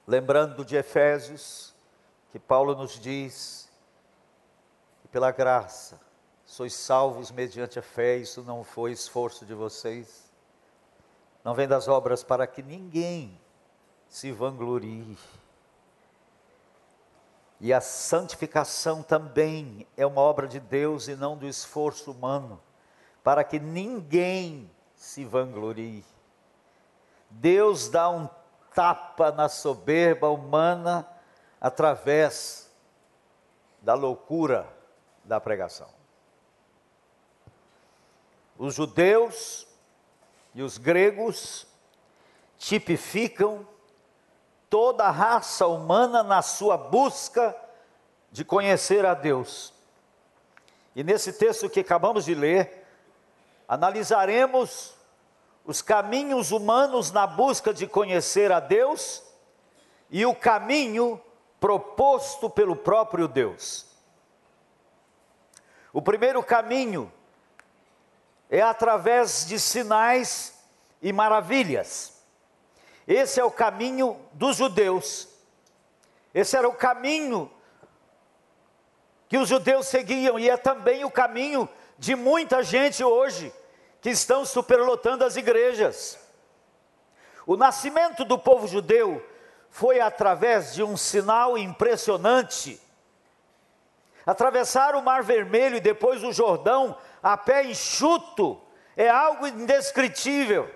lembrando 0.07 0.65
de 0.65 0.77
Efésios, 0.77 1.75
que 2.31 2.39
Paulo 2.39 2.77
nos 2.77 2.93
diz 2.93 3.69
pela 5.11 5.33
graça 5.33 6.01
sois 6.47 6.73
salvos 6.73 7.33
mediante 7.33 7.81
a 7.81 7.83
fé, 7.83 8.19
isso 8.19 8.45
não 8.45 8.63
foi 8.63 8.93
esforço 8.93 9.45
de 9.45 9.55
vocês, 9.55 10.31
não 11.43 11.53
vem 11.53 11.67
das 11.67 11.89
obras 11.89 12.23
para 12.23 12.47
que 12.47 12.63
ninguém 12.63 13.41
se 14.15 14.31
vanglorie. 14.31 15.19
E 17.59 17.73
a 17.73 17.81
santificação 17.81 19.03
também 19.03 19.89
é 19.97 20.07
uma 20.07 20.21
obra 20.21 20.47
de 20.47 20.61
Deus 20.61 21.09
e 21.09 21.17
não 21.17 21.37
do 21.37 21.49
esforço 21.49 22.13
humano, 22.13 22.63
para 23.25 23.43
que 23.43 23.59
ninguém 23.59 24.71
se 24.95 25.25
vanglorie. 25.25 26.05
Deus 27.29 27.89
dá 27.89 28.09
um 28.09 28.29
tapa 28.73 29.33
na 29.33 29.49
soberba 29.49 30.29
humana 30.29 31.05
através 31.61 32.71
da 33.83 33.95
loucura 33.95 34.65
da 35.25 35.41
pregação. 35.41 35.89
Os 38.57 38.77
judeus 38.77 39.67
e 40.55 40.63
os 40.63 40.79
gregos 40.79 41.67
tipificam 42.57 43.74
toda 44.75 45.05
a 45.05 45.11
raça 45.13 45.69
humana 45.69 46.25
na 46.25 46.43
sua 46.43 46.77
busca 46.77 47.57
de 48.33 48.45
conhecer 48.45 49.07
a 49.07 49.15
Deus. 49.15 49.73
E 50.97 51.05
nesse 51.05 51.33
texto 51.33 51.71
que 51.71 51.79
acabamos 51.79 52.25
de 52.25 52.35
ler, 52.35 52.85
analisaremos 53.69 54.93
os 55.65 55.81
caminhos 55.81 56.51
humanos 56.51 57.13
na 57.13 57.25
busca 57.25 57.73
de 57.73 57.87
conhecer 57.87 58.51
a 58.51 58.59
Deus 58.59 59.23
e 60.11 60.27
o 60.27 60.35
caminho 60.35 61.23
proposto 61.61 62.51
pelo 62.51 62.75
próprio 62.75 63.29
Deus. 63.29 63.87
O 65.93 66.03
primeiro 66.03 66.43
caminho 66.43 67.13
é 68.51 68.61
através 68.61 69.47
de 69.47 69.57
sinais 69.61 70.59
e 71.01 71.13
maravilhas. 71.13 72.14
Esse 73.07 73.41
é 73.41 73.45
o 73.45 73.51
caminho 73.51 74.19
dos 74.33 74.57
judeus. 74.57 75.29
Esse 76.33 76.57
era 76.57 76.69
o 76.69 76.75
caminho 76.75 77.51
que 79.29 79.39
os 79.39 79.49
judeus 79.49 79.87
seguiam 79.87 80.39
e 80.39 80.49
é 80.49 80.57
também 80.57 81.05
o 81.05 81.11
caminho 81.11 81.69
de 81.99 82.15
muita 82.15 82.63
gente 82.63 83.03
hoje 83.05 83.53
que 84.01 84.11
estão 84.11 84.45
superlotando 84.45 85.25
as 85.25 85.37
igrejas. 85.37 86.19
O 87.47 87.57
nascimento 87.57 88.25
do 88.25 88.39
povo 88.39 88.67
judeu 88.67 89.25
foi 89.71 90.01
através 90.01 90.75
de 90.75 90.83
um 90.83 90.97
sinal 90.97 91.59
impressionante. 91.59 92.81
Atravessar 94.25 94.95
o 94.95 95.03
Mar 95.03 95.23
Vermelho 95.23 95.77
e 95.77 95.81
depois 95.81 96.23
o 96.23 96.33
Jordão 96.33 96.97
a 97.23 97.37
pé 97.37 97.65
enxuto 97.65 98.61
é 98.97 99.09
algo 99.09 99.47
indescritível. 99.47 100.71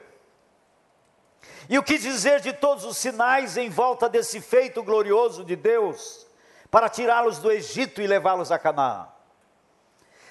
E 1.68 1.78
o 1.78 1.82
que 1.82 1.98
dizer 1.98 2.40
de 2.40 2.52
todos 2.54 2.84
os 2.84 2.96
sinais 2.96 3.58
em 3.58 3.68
volta 3.68 4.08
desse 4.08 4.40
feito 4.40 4.82
glorioso 4.82 5.44
de 5.44 5.54
Deus 5.54 6.26
para 6.70 6.88
tirá-los 6.88 7.38
do 7.38 7.52
Egito 7.52 8.00
e 8.00 8.06
levá-los 8.06 8.50
a 8.50 8.58
Canaã? 8.58 9.06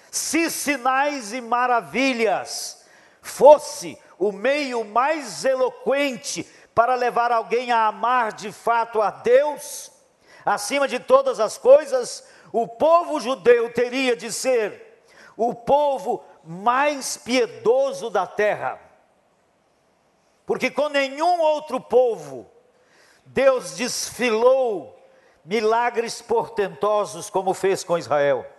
Se 0.10 0.50
sinais 0.50 1.34
e 1.34 1.42
maravilhas 1.42 2.84
fosse 3.22 4.02
o 4.18 4.32
meio 4.32 4.84
mais 4.84 5.46
eloquente 5.46 6.44
para 6.74 6.96
levar 6.96 7.32
alguém 7.32 7.72
a 7.72 7.86
amar 7.86 8.34
de 8.34 8.52
fato 8.52 9.00
a 9.00 9.12
Deus, 9.12 9.92
acima 10.44 10.88
de 10.88 11.00
todas 11.00 11.40
as 11.40 11.56
coisas, 11.56 12.28
o 12.52 12.68
povo 12.68 13.20
judeu 13.20 13.72
teria 13.72 14.16
de 14.16 14.32
ser 14.32 15.04
o 15.36 15.54
povo 15.54 16.24
mais 16.44 17.16
piedoso 17.16 18.10
da 18.10 18.26
terra 18.26 18.87
porque 20.48 20.72
com 20.72 20.88
nenhum 20.88 21.42
outro 21.42 21.78
povo 21.78 22.50
Deus 23.26 23.76
desfilou 23.76 24.98
milagres 25.44 26.22
portentosos 26.22 27.30
como 27.30 27.54
fez 27.54 27.84
com 27.84 27.98
Israel. 27.98 28.50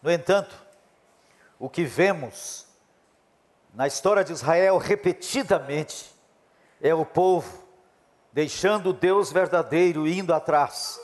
No 0.00 0.10
entanto, 0.10 0.56
o 1.58 1.68
que 1.68 1.84
vemos 1.84 2.66
na 3.74 3.88
história 3.88 4.22
de 4.22 4.32
Israel 4.32 4.78
repetidamente 4.78 6.14
é 6.80 6.94
o 6.94 7.04
povo 7.04 7.66
deixando 8.32 8.92
Deus 8.92 9.32
verdadeiro 9.32 10.06
e 10.06 10.16
indo 10.16 10.32
atrás 10.32 11.00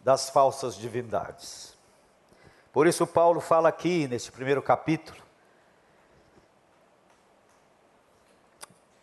das 0.00 0.28
falsas 0.28 0.76
divindades. 0.76 1.75
Por 2.76 2.86
isso, 2.86 3.06
Paulo 3.06 3.40
fala 3.40 3.70
aqui 3.70 4.06
nesse 4.06 4.30
primeiro 4.30 4.60
capítulo 4.60 5.22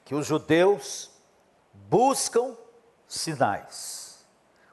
que 0.05 0.13
os 0.13 0.27
judeus 0.27 1.09
buscam 1.73 2.55
sinais. 3.07 4.27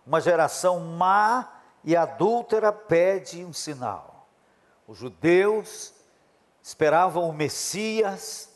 Uma 0.06 0.20
geração 0.20 0.80
má 0.80 1.62
e 1.82 1.96
adúltera 1.96 2.70
pede 2.74 3.42
um 3.42 3.54
sinal. 3.54 4.28
Os 4.86 4.98
judeus 4.98 5.94
esperavam 6.62 7.26
o 7.26 7.32
Messias 7.32 8.54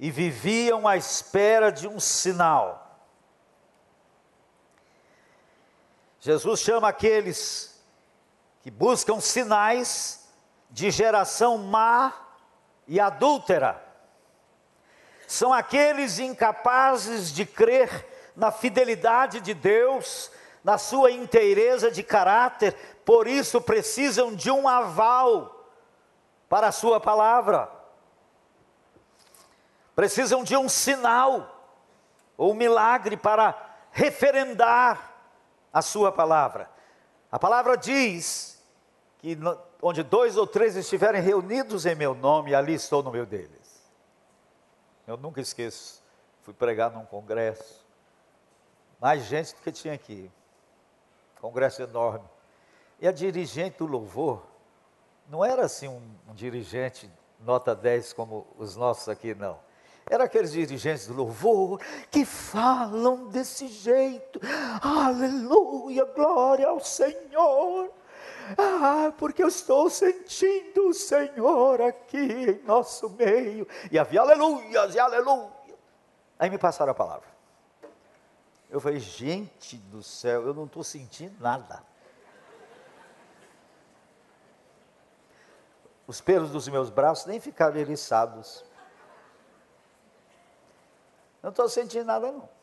e 0.00 0.10
viviam 0.10 0.88
à 0.88 0.96
espera 0.96 1.70
de 1.70 1.86
um 1.86 2.00
sinal. 2.00 2.98
Jesus 6.18 6.58
chama 6.58 6.88
aqueles 6.88 7.75
que 8.66 8.70
buscam 8.72 9.20
sinais 9.20 10.28
de 10.68 10.90
geração 10.90 11.56
má 11.56 12.12
e 12.88 12.98
adúltera. 12.98 13.80
São 15.24 15.52
aqueles 15.52 16.18
incapazes 16.18 17.32
de 17.32 17.46
crer 17.46 18.32
na 18.34 18.50
fidelidade 18.50 19.40
de 19.40 19.54
Deus, 19.54 20.32
na 20.64 20.78
sua 20.78 21.12
inteireza 21.12 21.92
de 21.92 22.02
caráter, 22.02 22.74
por 23.04 23.28
isso 23.28 23.60
precisam 23.60 24.34
de 24.34 24.50
um 24.50 24.66
aval 24.66 25.70
para 26.48 26.66
a 26.66 26.72
sua 26.72 26.98
palavra. 26.98 27.70
Precisam 29.94 30.42
de 30.42 30.56
um 30.56 30.68
sinal 30.68 31.70
ou 32.36 32.52
milagre 32.52 33.16
para 33.16 33.54
referendar 33.92 35.12
a 35.72 35.80
sua 35.80 36.10
palavra. 36.10 36.68
A 37.30 37.38
palavra 37.38 37.76
diz 37.76 38.55
que 39.26 39.38
onde 39.82 40.04
dois 40.04 40.36
ou 40.36 40.46
três 40.46 40.76
estiverem 40.76 41.20
reunidos 41.20 41.84
em 41.84 41.96
meu 41.96 42.14
nome, 42.14 42.54
ali 42.54 42.74
estou 42.74 43.02
no 43.02 43.10
meio 43.10 43.26
deles. 43.26 43.82
Eu 45.04 45.16
nunca 45.16 45.40
esqueço, 45.40 46.00
fui 46.42 46.54
pregar 46.54 46.92
num 46.92 47.04
congresso, 47.04 47.84
mais 49.00 49.24
gente 49.24 49.54
do 49.54 49.60
que 49.62 49.72
tinha 49.72 49.94
aqui, 49.94 50.30
congresso 51.40 51.82
enorme. 51.82 52.24
E 53.00 53.08
a 53.08 53.12
dirigente 53.12 53.78
do 53.78 53.86
louvor, 53.86 54.46
não 55.28 55.44
era 55.44 55.64
assim 55.64 55.88
um, 55.88 56.02
um 56.28 56.34
dirigente 56.34 57.10
nota 57.40 57.74
10 57.74 58.12
como 58.12 58.46
os 58.56 58.76
nossos 58.76 59.08
aqui, 59.08 59.34
não. 59.34 59.58
Era 60.08 60.24
aqueles 60.24 60.52
dirigentes 60.52 61.08
do 61.08 61.14
louvor 61.14 61.80
que 62.12 62.24
falam 62.24 63.26
desse 63.26 63.66
jeito. 63.66 64.40
Aleluia, 64.80 66.04
glória 66.04 66.68
ao 66.68 66.78
Senhor. 66.78 67.90
Ah, 68.56 69.12
porque 69.18 69.42
eu 69.42 69.48
estou 69.48 69.90
sentindo 69.90 70.88
o 70.88 70.94
Senhor 70.94 71.80
aqui 71.80 72.18
em 72.18 72.62
nosso 72.64 73.10
meio. 73.10 73.66
E 73.90 73.98
havia 73.98 74.20
aleluias 74.20 74.94
e 74.94 74.98
aleluia. 74.98 75.50
Aí 76.38 76.50
me 76.50 76.58
passaram 76.58 76.92
a 76.92 76.94
palavra. 76.94 77.28
Eu 78.70 78.80
falei, 78.80 78.98
gente 78.98 79.76
do 79.76 80.02
céu, 80.02 80.46
eu 80.46 80.54
não 80.54 80.64
estou 80.64 80.84
sentindo 80.84 81.40
nada. 81.40 81.82
Os 86.06 86.20
pelos 86.20 86.50
dos 86.50 86.68
meus 86.68 86.90
braços 86.90 87.26
nem 87.26 87.40
ficaram 87.40 87.76
eriçados. 87.76 88.64
Não 91.42 91.50
estou 91.50 91.68
sentindo 91.68 92.04
nada, 92.04 92.30
não. 92.30 92.55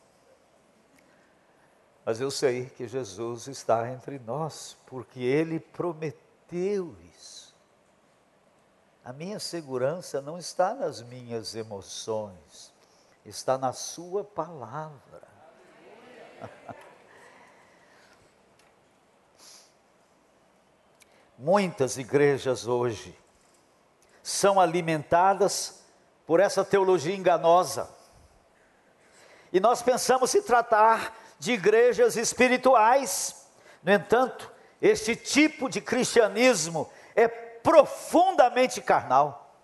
Mas 2.04 2.20
eu 2.20 2.30
sei 2.30 2.66
que 2.66 2.86
Jesus 2.86 3.46
está 3.46 3.90
entre 3.90 4.18
nós, 4.18 4.76
porque 4.86 5.20
ele 5.20 5.58
prometeu 5.58 6.94
isso. 7.14 7.56
A 9.02 9.10
minha 9.12 9.40
segurança 9.40 10.20
não 10.20 10.38
está 10.38 10.74
nas 10.74 11.00
minhas 11.02 11.54
emoções, 11.54 12.74
está 13.24 13.56
na 13.56 13.72
Sua 13.72 14.22
palavra. 14.22 15.22
Muitas 21.38 21.96
igrejas 21.96 22.66
hoje 22.66 23.18
são 24.22 24.60
alimentadas 24.60 25.82
por 26.26 26.38
essa 26.40 26.62
teologia 26.64 27.14
enganosa. 27.14 27.88
E 29.52 29.60
nós 29.60 29.82
pensamos 29.82 30.30
se 30.30 30.42
tratar 30.42 31.23
de 31.38 31.52
igrejas 31.52 32.16
espirituais. 32.16 33.46
No 33.82 33.92
entanto, 33.92 34.50
este 34.80 35.16
tipo 35.16 35.68
de 35.68 35.80
cristianismo 35.80 36.90
é 37.14 37.28
profundamente 37.28 38.80
carnal. 38.80 39.56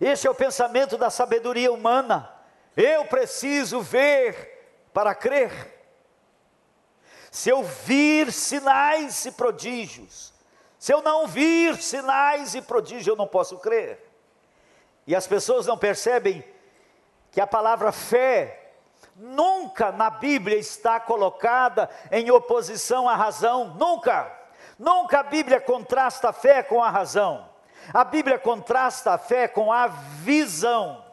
Este 0.00 0.26
é 0.26 0.30
o 0.30 0.34
pensamento 0.34 0.98
da 0.98 1.10
sabedoria 1.10 1.72
humana. 1.72 2.30
Eu 2.76 3.04
preciso 3.04 3.80
ver 3.80 4.88
para 4.92 5.14
crer. 5.14 5.80
Se 7.30 7.48
eu 7.48 7.62
vir 7.62 8.30
sinais 8.32 9.24
e 9.24 9.32
prodígios, 9.32 10.34
se 10.78 10.92
eu 10.92 11.00
não 11.00 11.26
vir 11.26 11.76
sinais 11.76 12.54
e 12.54 12.60
prodígios, 12.60 13.06
eu 13.06 13.16
não 13.16 13.26
posso 13.26 13.58
crer. 13.58 14.04
E 15.06 15.14
as 15.16 15.26
pessoas 15.26 15.66
não 15.66 15.78
percebem 15.78 16.44
que 17.30 17.40
a 17.40 17.46
palavra 17.46 17.90
fé 17.92 18.61
nunca 19.16 19.92
na 19.92 20.10
Bíblia 20.10 20.56
está 20.56 20.98
colocada 21.00 21.88
em 22.10 22.30
oposição 22.30 23.08
à 23.08 23.14
razão, 23.14 23.74
nunca. 23.74 24.30
Nunca 24.78 25.20
a 25.20 25.22
Bíblia 25.22 25.60
contrasta 25.60 26.30
a 26.30 26.32
fé 26.32 26.62
com 26.62 26.82
a 26.82 26.90
razão. 26.90 27.48
A 27.92 28.04
Bíblia 28.04 28.38
contrasta 28.38 29.12
a 29.12 29.18
fé 29.18 29.48
com 29.48 29.72
a 29.72 29.86
visão. 29.86 31.04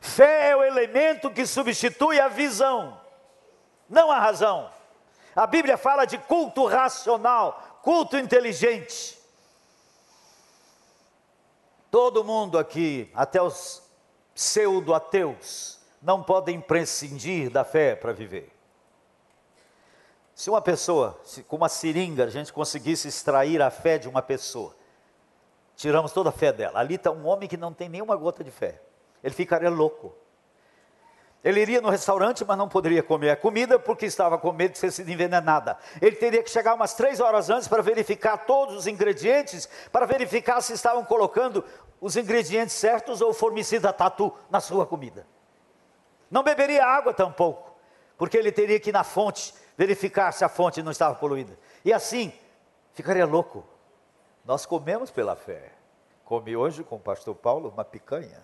Fé 0.00 0.50
é 0.50 0.56
o 0.56 0.62
elemento 0.62 1.30
que 1.30 1.46
substitui 1.46 2.20
a 2.20 2.28
visão, 2.28 3.00
não 3.88 4.10
a 4.10 4.18
razão. 4.18 4.70
A 5.34 5.46
Bíblia 5.46 5.78
fala 5.78 6.04
de 6.04 6.18
culto 6.18 6.66
racional, 6.66 7.80
culto 7.82 8.18
inteligente. 8.18 9.18
Todo 11.90 12.22
mundo 12.22 12.58
aqui, 12.58 13.10
até 13.14 13.40
os 13.40 13.82
pseudo-ateus, 14.34 15.80
não 16.04 16.22
podem 16.22 16.60
prescindir 16.60 17.50
da 17.50 17.64
fé 17.64 17.96
para 17.96 18.12
viver. 18.12 18.52
Se 20.34 20.50
uma 20.50 20.60
pessoa, 20.60 21.18
se 21.24 21.42
com 21.42 21.56
uma 21.56 21.68
seringa, 21.68 22.24
a 22.24 22.30
gente 22.30 22.52
conseguisse 22.52 23.08
extrair 23.08 23.62
a 23.62 23.70
fé 23.70 23.96
de 23.96 24.08
uma 24.08 24.20
pessoa, 24.20 24.76
tiramos 25.74 26.12
toda 26.12 26.28
a 26.28 26.32
fé 26.32 26.52
dela. 26.52 26.78
Ali 26.78 26.96
está 26.96 27.10
um 27.10 27.26
homem 27.26 27.48
que 27.48 27.56
não 27.56 27.72
tem 27.72 27.88
nenhuma 27.88 28.14
gota 28.16 28.44
de 28.44 28.50
fé. 28.50 28.80
Ele 29.22 29.34
ficaria 29.34 29.70
louco. 29.70 30.14
Ele 31.42 31.60
iria 31.60 31.80
no 31.80 31.88
restaurante, 31.88 32.44
mas 32.44 32.58
não 32.58 32.68
poderia 32.68 33.02
comer 33.02 33.30
a 33.30 33.36
comida 33.36 33.78
porque 33.78 34.06
estava 34.06 34.36
com 34.36 34.52
medo 34.52 34.72
de 34.72 34.78
ser 34.78 34.90
sido 34.90 35.10
envenenada. 35.10 35.78
Ele 36.02 36.16
teria 36.16 36.42
que 36.42 36.50
chegar 36.50 36.74
umas 36.74 36.94
três 36.94 37.20
horas 37.20 37.48
antes 37.48 37.68
para 37.68 37.82
verificar 37.82 38.38
todos 38.38 38.76
os 38.76 38.86
ingredientes, 38.86 39.68
para 39.92 40.06
verificar 40.06 40.60
se 40.60 40.72
estavam 40.72 41.04
colocando 41.04 41.64
os 42.00 42.16
ingredientes 42.16 42.74
certos 42.74 43.20
ou 43.20 43.32
formicida 43.32 43.92
tatu 43.92 44.32
na 44.50 44.60
sua 44.60 44.86
comida. 44.86 45.26
Não 46.34 46.42
beberia 46.42 46.84
água 46.84 47.14
tampouco, 47.14 47.76
porque 48.18 48.36
ele 48.36 48.50
teria 48.50 48.80
que 48.80 48.90
ir 48.90 48.92
na 48.92 49.04
fonte 49.04 49.54
verificar 49.76 50.32
se 50.32 50.44
a 50.44 50.48
fonte 50.48 50.82
não 50.82 50.90
estava 50.90 51.14
poluída. 51.14 51.56
E 51.84 51.92
assim, 51.92 52.32
ficaria 52.92 53.24
louco. 53.24 53.64
Nós 54.44 54.66
comemos 54.66 55.12
pela 55.12 55.36
fé. 55.36 55.70
Come 56.24 56.56
hoje 56.56 56.82
com 56.82 56.96
o 56.96 57.00
pastor 57.00 57.36
Paulo 57.36 57.68
uma 57.68 57.84
picanha, 57.84 58.42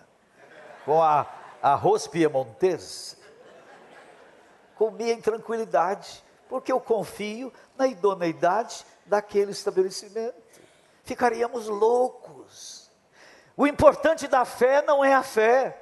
com 0.85 1.03
a 1.03 1.27
arroz 1.61 2.07
piemontês, 2.07 3.17
comia 4.75 5.11
em 5.11 5.19
tranquilidade, 5.19 6.23
porque 6.47 6.71
eu 6.71 6.79
confio 6.79 7.51
na 7.77 7.87
idoneidade 7.87 8.85
daquele 9.05 9.51
estabelecimento. 9.51 10.41
Ficaríamos 11.03 11.67
loucos. 11.67 12.89
O 13.57 13.67
importante 13.67 14.29
da 14.29 14.45
fé 14.45 14.81
não 14.81 15.03
é 15.03 15.13
a 15.13 15.23
fé. 15.23 15.80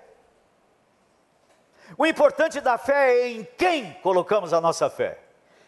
O 1.98 2.06
importante 2.06 2.62
da 2.62 2.78
fé 2.78 3.20
é 3.20 3.30
em 3.30 3.48
quem 3.58 3.94
colocamos 4.04 4.54
a 4.54 4.62
nossa 4.62 4.90
fé. 4.90 5.20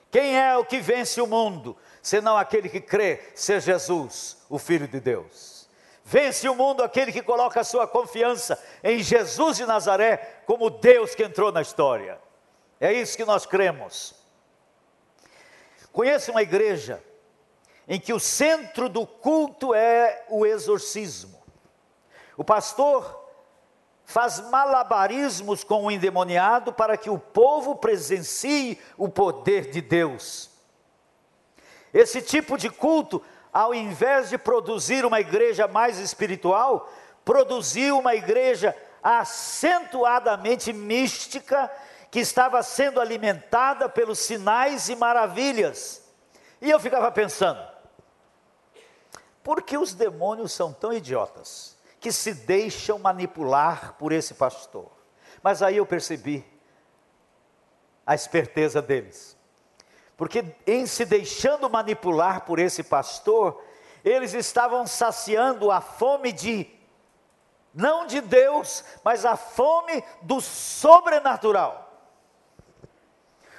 Quem 0.09 0.37
é 0.37 0.57
o 0.57 0.65
que 0.65 0.79
vence 0.79 1.21
o 1.21 1.27
mundo, 1.27 1.77
senão 2.01 2.35
aquele 2.37 2.67
que 2.67 2.81
crê 2.81 3.21
ser 3.33 3.61
Jesus, 3.61 4.37
o 4.49 4.59
Filho 4.59 4.87
de 4.87 4.99
Deus? 4.99 5.69
Vence 6.03 6.49
o 6.49 6.55
mundo 6.55 6.83
aquele 6.83 7.11
que 7.11 7.21
coloca 7.21 7.61
a 7.61 7.63
sua 7.63 7.87
confiança 7.87 8.61
em 8.83 8.99
Jesus 8.99 9.57
de 9.57 9.65
Nazaré 9.65 10.41
como 10.45 10.69
Deus 10.69 11.15
que 11.15 11.23
entrou 11.23 11.51
na 11.51 11.61
história. 11.61 12.19
É 12.79 12.91
isso 12.91 13.15
que 13.15 13.23
nós 13.23 13.45
cremos. 13.45 14.13
Conheço 15.93 16.31
uma 16.31 16.41
igreja 16.41 17.01
em 17.87 17.99
que 17.99 18.13
o 18.13 18.19
centro 18.19 18.89
do 18.89 19.05
culto 19.05 19.73
é 19.73 20.25
o 20.29 20.45
exorcismo. 20.45 21.41
O 22.35 22.43
pastor 22.43 23.20
faz 24.05 24.39
malabarismos 24.49 25.63
com 25.63 25.85
o 25.85 25.91
endemoniado 25.91 26.73
para 26.73 26.97
que 26.97 27.09
o 27.09 27.17
povo 27.17 27.75
presencie 27.75 28.79
o 28.97 29.07
poder 29.07 29.71
de 29.71 29.81
Deus. 29.81 30.49
Esse 31.93 32.21
tipo 32.21 32.57
de 32.57 32.69
culto 32.69 33.21
ao 33.53 33.73
invés 33.73 34.29
de 34.29 34.37
produzir 34.37 35.05
uma 35.05 35.19
igreja 35.19 35.67
mais 35.67 35.97
espiritual, 35.97 36.89
produziu 37.25 37.99
uma 37.99 38.15
igreja 38.15 38.75
acentuadamente 39.03 40.71
mística, 40.71 41.69
que 42.09 42.19
estava 42.19 42.61
sendo 42.61 42.99
alimentada 42.99 43.87
pelos 43.87 44.19
sinais 44.19 44.89
e 44.89 44.95
maravilhas. 44.95 46.03
E 46.61 46.69
eu 46.69 46.79
ficava 46.79 47.09
pensando, 47.09 47.61
por 49.41 49.61
que 49.61 49.77
os 49.77 49.93
demônios 49.93 50.51
são 50.51 50.73
tão 50.73 50.91
idiotas 50.91 51.77
que 52.01 52.11
se 52.11 52.33
deixam 52.33 52.97
manipular 52.97 53.93
por 53.93 54.11
esse 54.11 54.33
pastor? 54.33 54.91
Mas 55.41 55.61
aí 55.61 55.77
eu 55.77 55.85
percebi 55.85 56.43
a 58.05 58.15
esperteza 58.15 58.81
deles. 58.81 59.37
Porque 60.17 60.43
em 60.65 60.85
se 60.87 61.05
deixando 61.05 61.69
manipular 61.69 62.41
por 62.41 62.57
esse 62.59 62.83
pastor, 62.83 63.63
eles 64.03 64.33
estavam 64.33 64.85
saciando 64.87 65.71
a 65.71 65.79
fome 65.79 66.31
de, 66.31 66.67
não 67.73 68.07
de 68.07 68.19
Deus, 68.19 68.83
mas 69.03 69.23
a 69.23 69.35
fome 69.35 70.03
do 70.23 70.41
sobrenatural. 70.41 71.87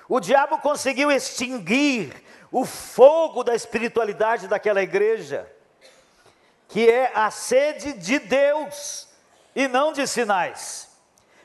O 0.08 0.18
diabo 0.18 0.58
conseguiu 0.58 1.10
extinguir 1.10 2.24
o 2.50 2.64
fogo 2.64 3.44
da 3.44 3.54
espiritualidade 3.54 4.48
daquela 4.48 4.82
igreja, 4.82 5.50
que 6.72 6.88
é 6.88 7.12
a 7.14 7.30
sede 7.30 7.92
de 7.92 8.18
Deus 8.18 9.06
e 9.54 9.68
não 9.68 9.92
de 9.92 10.06
sinais. 10.06 10.88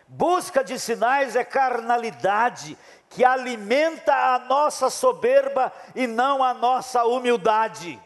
Busca 0.07 0.63
de 0.63 0.79
sinais 0.79 1.35
é 1.35 1.43
carnalidade, 1.43 2.77
que 3.09 3.25
alimenta 3.25 4.13
a 4.13 4.39
nossa 4.39 4.89
soberba 4.89 5.69
e 5.93 6.07
não 6.07 6.41
a 6.41 6.53
nossa 6.53 7.03
humildade. 7.03 8.01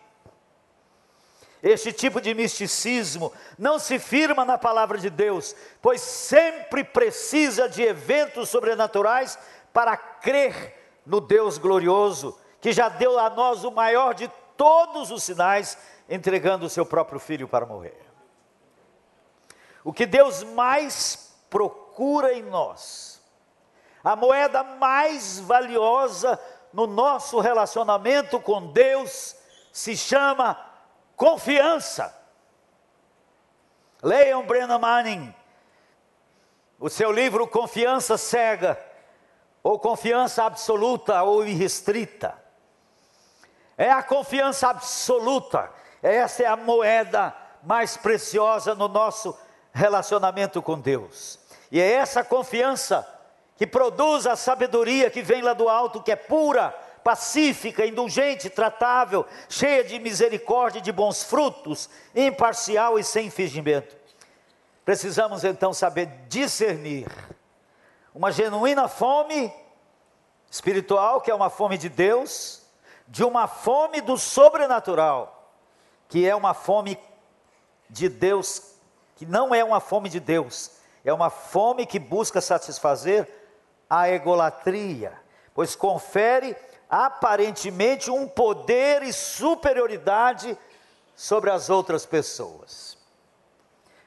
Este 1.61 1.93
tipo 1.93 2.19
de 2.19 2.33
misticismo 2.33 3.31
não 3.55 3.77
se 3.77 3.99
firma 3.99 4.43
na 4.43 4.57
palavra 4.57 4.97
de 4.97 5.11
Deus, 5.11 5.55
pois 5.79 6.01
sempre 6.01 6.83
precisa 6.83 7.69
de 7.69 7.83
eventos 7.83 8.49
sobrenaturais 8.49 9.37
para 9.71 9.95
crer 9.95 10.99
no 11.05 11.21
Deus 11.21 11.59
glorioso, 11.59 12.35
que 12.59 12.71
já 12.71 12.89
deu 12.89 13.19
a 13.19 13.29
nós 13.29 13.63
o 13.63 13.69
maior 13.69 14.15
de 14.15 14.27
todos 14.57 15.11
os 15.11 15.23
sinais, 15.23 15.77
entregando 16.13 16.65
o 16.65 16.69
seu 16.69 16.85
próprio 16.85 17.19
filho 17.19 17.47
para 17.47 17.65
morrer. 17.65 17.97
O 19.83 19.91
que 19.91 20.05
Deus 20.05 20.43
mais 20.43 21.35
procura 21.49 22.33
em 22.33 22.43
nós 22.43 23.11
a 24.03 24.15
moeda 24.15 24.63
mais 24.63 25.39
valiosa 25.39 26.39
no 26.73 26.87
nosso 26.87 27.39
relacionamento 27.39 28.39
com 28.39 28.67
Deus 28.71 29.35
se 29.71 29.95
chama 29.95 30.59
confiança. 31.15 32.17
Leiam 34.01 34.43
Brennan 34.45 34.79
Manning, 34.79 35.35
o 36.79 36.89
seu 36.89 37.11
livro 37.11 37.47
Confiança 37.47 38.17
Cega, 38.17 38.79
ou 39.61 39.77
Confiança 39.77 40.43
Absoluta 40.43 41.21
ou 41.21 41.45
Irrestrita. 41.45 42.41
É 43.77 43.91
a 43.91 44.01
confiança 44.01 44.69
absoluta, 44.69 45.71
essa 46.01 46.43
é 46.43 46.45
a 46.45 46.55
moeda 46.55 47.35
mais 47.63 47.95
preciosa 47.97 48.73
no 48.73 48.87
nosso 48.87 49.37
relacionamento 49.71 50.61
com 50.61 50.79
Deus. 50.79 51.39
E 51.71 51.79
é 51.79 51.91
essa 51.91 52.23
confiança 52.23 53.07
que 53.55 53.67
produz 53.67 54.25
a 54.25 54.35
sabedoria 54.35 55.09
que 55.09 55.21
vem 55.21 55.41
lá 55.41 55.53
do 55.53 55.69
alto, 55.69 56.01
que 56.01 56.11
é 56.11 56.15
pura, 56.15 56.71
pacífica, 57.03 57.85
indulgente, 57.85 58.49
tratável, 58.49 59.25
cheia 59.47 59.83
de 59.83 59.99
misericórdia 59.99 60.79
e 60.79 60.81
de 60.81 60.91
bons 60.91 61.23
frutos, 61.23 61.89
imparcial 62.15 62.97
e 62.97 63.03
sem 63.03 63.29
fingimento. 63.29 63.95
Precisamos 64.83 65.43
então 65.43 65.73
saber 65.73 66.07
discernir 66.27 67.07
uma 68.13 68.31
genuína 68.31 68.87
fome 68.87 69.53
espiritual, 70.49 71.21
que 71.21 71.31
é 71.31 71.35
uma 71.35 71.49
fome 71.49 71.77
de 71.77 71.87
Deus, 71.87 72.61
de 73.07 73.23
uma 73.23 73.47
fome 73.47 74.01
do 74.01 74.17
sobrenatural, 74.17 75.40
que 76.11 76.27
é 76.27 76.35
uma 76.35 76.53
fome 76.53 76.99
de 77.89 78.09
Deus, 78.09 78.75
que 79.15 79.25
não 79.25 79.55
é 79.55 79.63
uma 79.63 79.79
fome 79.79 80.09
de 80.09 80.19
Deus, 80.19 80.71
é 81.05 81.13
uma 81.13 81.29
fome 81.29 81.85
que 81.85 81.97
busca 81.97 82.41
satisfazer 82.41 83.25
a 83.89 84.09
egolatria, 84.09 85.13
pois 85.53 85.73
confere 85.73 86.53
aparentemente 86.89 88.11
um 88.11 88.27
poder 88.27 89.03
e 89.03 89.13
superioridade 89.13 90.57
sobre 91.15 91.49
as 91.49 91.69
outras 91.69 92.05
pessoas. 92.05 92.97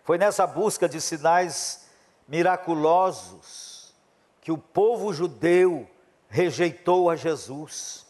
Foi 0.05 0.19
nessa 0.19 0.47
busca 0.47 0.87
de 0.87 1.01
sinais 1.01 1.89
miraculosos 2.29 3.95
que 4.43 4.53
o 4.53 4.59
povo 4.59 5.11
judeu 5.15 5.89
rejeitou 6.29 7.09
a 7.09 7.17
Jesus. 7.17 8.04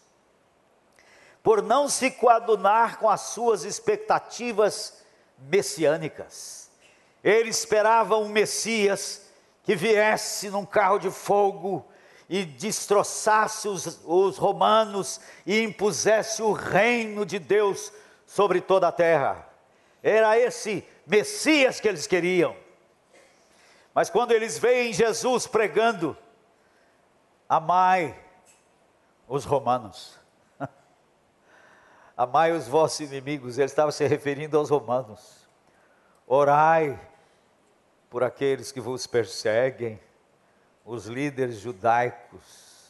Por 1.45 1.63
não 1.63 1.89
se 1.89 2.11
coadunar 2.11 2.99
com 2.99 3.09
as 3.09 3.21
suas 3.21 3.65
expectativas 3.65 5.05
messiânicas. 5.39 6.71
Ele 7.23 7.51
esperava 7.51 8.17
um 8.17 8.29
Messias 8.29 9.31
que 9.63 9.77
viesse 9.77 10.49
num 10.49 10.65
carro 10.65 10.99
de 10.99 11.11
fogo 11.11 11.87
e 12.31 12.47
destroçasse 12.47 13.69
os, 13.69 14.01
os 14.05 14.39
romanos 14.39 15.21
e 15.45 15.63
impusesse 15.63 16.43
o 16.43 16.53
reino 16.53 17.27
de 17.27 17.39
Deus 17.39 17.93
sobre 18.27 18.63
toda 18.63 18.89
a 18.89 18.93
terra. 18.93 19.47
Era 20.03 20.39
esse 20.39 20.83
Messias 21.07 21.79
que 21.79 21.87
eles 21.87 22.07
queriam. 22.07 22.57
Mas 23.95 24.09
quando 24.09 24.33
eles 24.33 24.59
veem 24.59 24.95
Jesus 24.95 25.47
pregando, 25.47 26.17
amai 27.47 28.19
os 29.29 29.45
romanos, 29.45 30.19
amai 32.17 32.53
os 32.53 32.69
vossos 32.69 33.01
inimigos, 33.01 33.59
ele 33.59 33.67
estava 33.67 33.91
se 33.93 34.07
referindo 34.07 34.57
aos 34.59 34.71
romanos, 34.71 35.49
orai 36.27 37.01
por 38.09 38.23
aqueles 38.23 38.71
que 38.71 38.81
vos 38.81 39.07
perseguem, 39.07 40.01
os 40.85 41.07
líderes 41.07 41.57
judaicos. 41.57 42.89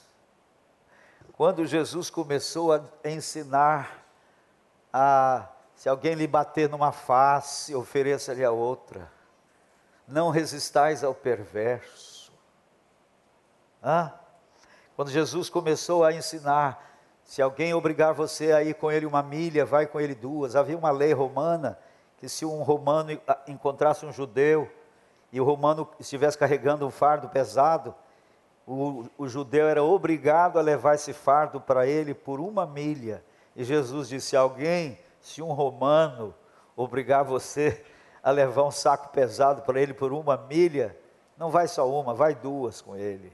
Quando 1.32 1.66
Jesus 1.66 2.10
começou 2.10 2.72
a 2.72 2.82
ensinar 3.04 4.04
a 4.92 5.48
se 5.74 5.88
alguém 5.88 6.14
lhe 6.14 6.26
bater 6.26 6.68
numa 6.68 6.92
face, 6.92 7.74
ofereça-lhe 7.74 8.44
a 8.44 8.50
outra. 8.50 9.10
Não 10.06 10.30
resistais 10.30 11.02
ao 11.02 11.14
perverso. 11.14 12.32
Hã? 13.82 14.12
Quando 14.94 15.10
Jesus 15.10 15.50
começou 15.50 16.04
a 16.04 16.12
ensinar, 16.12 16.93
se 17.24 17.40
alguém 17.40 17.72
obrigar 17.72 18.12
você 18.12 18.52
a 18.52 18.62
ir 18.62 18.74
com 18.74 18.92
ele 18.92 19.06
uma 19.06 19.22
milha, 19.22 19.64
vai 19.64 19.86
com 19.86 19.98
ele 19.98 20.14
duas. 20.14 20.54
Havia 20.54 20.76
uma 20.76 20.90
lei 20.90 21.12
romana 21.12 21.78
que 22.18 22.28
se 22.28 22.44
um 22.44 22.62
romano 22.62 23.18
encontrasse 23.48 24.04
um 24.04 24.12
judeu 24.12 24.70
e 25.32 25.40
o 25.40 25.44
romano 25.44 25.88
estivesse 25.98 26.38
carregando 26.38 26.86
um 26.86 26.90
fardo 26.90 27.28
pesado, 27.28 27.94
o, 28.66 29.04
o 29.18 29.26
judeu 29.26 29.66
era 29.66 29.82
obrigado 29.82 30.58
a 30.58 30.62
levar 30.62 30.94
esse 30.94 31.12
fardo 31.12 31.60
para 31.60 31.86
ele 31.86 32.14
por 32.14 32.40
uma 32.40 32.66
milha. 32.66 33.24
E 33.56 33.64
Jesus 33.64 34.08
disse: 34.08 34.36
alguém, 34.36 34.98
se 35.20 35.42
um 35.42 35.52
romano 35.52 36.34
obrigar 36.76 37.24
você 37.24 37.84
a 38.22 38.30
levar 38.30 38.64
um 38.64 38.70
saco 38.70 39.08
pesado 39.08 39.62
para 39.62 39.80
ele 39.80 39.92
por 39.92 40.12
uma 40.12 40.36
milha, 40.36 40.96
não 41.36 41.50
vai 41.50 41.68
só 41.68 41.88
uma, 41.88 42.14
vai 42.14 42.34
duas 42.34 42.80
com 42.80 42.96
ele. 42.96 43.32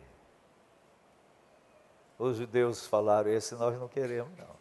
Os 2.20 2.37
judeus 2.37 2.87
falaram: 2.87 3.30
esse 3.30 3.54
nós 3.54 3.80
não 3.80 3.88
queremos, 3.88 4.37
não. 4.37 4.61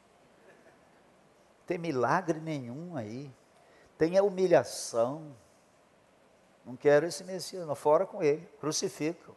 Tem 1.68 1.78
milagre 1.78 2.40
nenhum 2.40 2.96
aí, 2.96 3.30
tem 3.98 4.18
a 4.18 4.24
humilhação. 4.24 5.36
Não 6.66 6.78
quero 6.78 7.06
esse 7.06 7.22
Messias, 7.26 7.68
não, 7.68 7.76
fora 7.76 8.06
com 8.06 8.24
ele, 8.24 8.48
crucifico. 8.62 9.36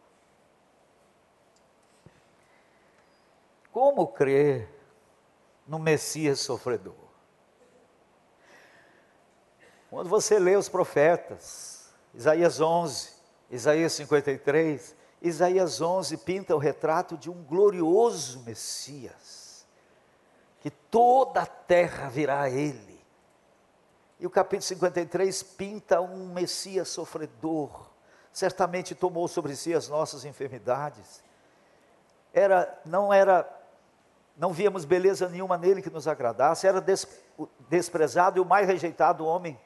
Como 3.72 4.06
crer 4.06 4.68
no 5.66 5.80
Messias 5.80 6.38
sofredor? 6.38 6.94
Quando 9.90 10.08
você 10.08 10.38
lê 10.38 10.54
os 10.54 10.68
profetas, 10.68 11.92
Isaías 12.14 12.60
11, 12.60 13.14
Isaías 13.50 13.92
53, 13.94 14.94
Isaías 15.22 15.80
11 15.80 16.16
pinta 16.18 16.54
o 16.54 16.58
retrato 16.58 17.16
de 17.16 17.30
um 17.30 17.44
glorioso 17.44 18.40
Messias, 18.40 19.64
que 20.60 20.68
toda 20.68 21.42
a 21.42 21.46
terra 21.46 22.08
virá 22.08 22.42
a 22.42 22.50
ele. 22.50 23.00
E 24.18 24.26
o 24.26 24.30
capítulo 24.30 24.62
53 24.62 25.42
pinta 25.42 26.00
um 26.00 26.32
Messias 26.32 26.88
sofredor, 26.88 27.88
certamente 28.32 28.96
tomou 28.96 29.28
sobre 29.28 29.54
si 29.54 29.72
as 29.72 29.88
nossas 29.88 30.24
enfermidades. 30.24 31.22
Era, 32.34 32.80
não 32.84 33.12
era, 33.12 33.48
não 34.36 34.52
víamos 34.52 34.84
beleza 34.84 35.28
nenhuma 35.28 35.56
nele 35.56 35.82
que 35.82 35.90
nos 35.90 36.08
agradasse, 36.08 36.66
era 36.66 36.80
des, 36.80 37.06
desprezado 37.68 38.38
e 38.38 38.40
o 38.40 38.44
mais 38.44 38.66
rejeitado 38.66 39.24
homem, 39.24 39.58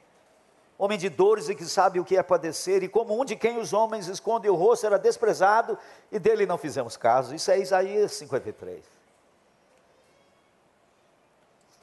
homem 0.78 0.98
de 0.98 1.08
dores 1.08 1.48
e 1.48 1.54
que 1.54 1.64
sabe 1.64 1.98
o 1.98 2.04
que 2.04 2.16
é 2.16 2.22
padecer, 2.22 2.82
e 2.82 2.88
como 2.88 3.18
um 3.18 3.24
de 3.24 3.36
quem 3.36 3.58
os 3.58 3.72
homens 3.72 4.08
escondem 4.08 4.50
o 4.50 4.54
rosto, 4.54 4.86
era 4.86 4.98
desprezado 4.98 5.78
e 6.12 6.18
dele 6.18 6.46
não 6.46 6.58
fizemos 6.58 6.96
caso. 6.96 7.34
Isso 7.34 7.50
é 7.50 7.58
Isaías 7.58 8.12
53. 8.12 8.84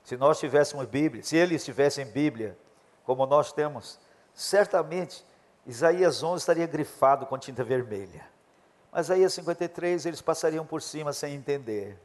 Se 0.04 0.18
nós 0.18 0.40
tivéssemos 0.40 0.86
Bíblia, 0.86 1.24
se 1.24 1.36
eles 1.36 1.64
tivessem 1.64 2.06
Bíblia, 2.06 2.58
como 3.06 3.26
nós 3.26 3.52
temos, 3.52 4.00
certamente 4.34 5.26
Isaías 5.66 6.22
11 6.22 6.42
estaria 6.42 6.68
grifado 6.68 7.26
com 7.26 7.38
tinta 7.38 7.64
vermelha. 7.64 8.28
Mas 8.92 9.08
Isaías 9.08 9.34
53 9.34 10.06
eles 10.06 10.22
passariam 10.22 10.66
por 10.66 10.82
cima 10.82 11.14
sem 11.14 11.34
entender. 11.34 11.98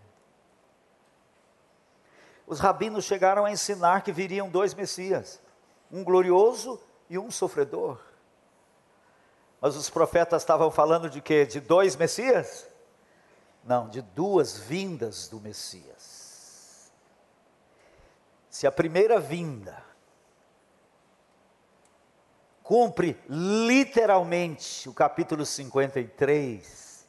Os 2.46 2.60
rabinos 2.60 3.04
chegaram 3.04 3.44
a 3.44 3.52
ensinar 3.52 4.02
que 4.02 4.10
viriam 4.10 4.48
dois 4.48 4.72
Messias, 4.72 5.38
um 5.90 6.04
glorioso 6.04 6.80
e 7.08 7.18
um 7.18 7.30
sofredor. 7.30 7.98
Mas 9.60 9.76
os 9.76 9.90
profetas 9.90 10.42
estavam 10.42 10.70
falando 10.70 11.10
de 11.10 11.20
quê? 11.20 11.44
De 11.44 11.60
dois 11.60 11.96
Messias? 11.96 12.68
Não, 13.64 13.88
de 13.88 14.00
duas 14.00 14.56
vindas 14.56 15.28
do 15.28 15.40
Messias. 15.40 16.92
Se 18.48 18.66
a 18.66 18.72
primeira 18.72 19.18
vinda 19.18 19.82
cumpre 22.62 23.18
literalmente 23.28 24.88
o 24.88 24.94
capítulo 24.94 25.44
53, 25.44 27.06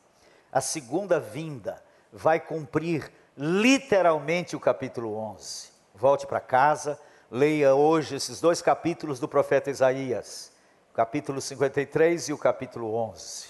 a 0.52 0.62
segunda 0.62 1.20
vinda 1.20 1.84
vai 2.12 2.40
cumprir 2.40 3.12
literalmente 3.38 4.56
o 4.56 4.60
capítulo 4.60 5.16
11. 5.16 5.70
Volte 5.94 6.26
para 6.26 6.40
casa, 6.40 7.00
leia 7.32 7.76
hoje 7.76 8.16
esses 8.16 8.42
dois 8.42 8.62
capítulos 8.62 9.20
do 9.20 9.28
profeta 9.28 9.70
Isaías, 9.70 10.52
capítulo 10.94 11.40
53 11.40 12.30
e 12.30 12.34
o 12.34 12.38
capítulo 12.38 12.96
11. 12.96 13.48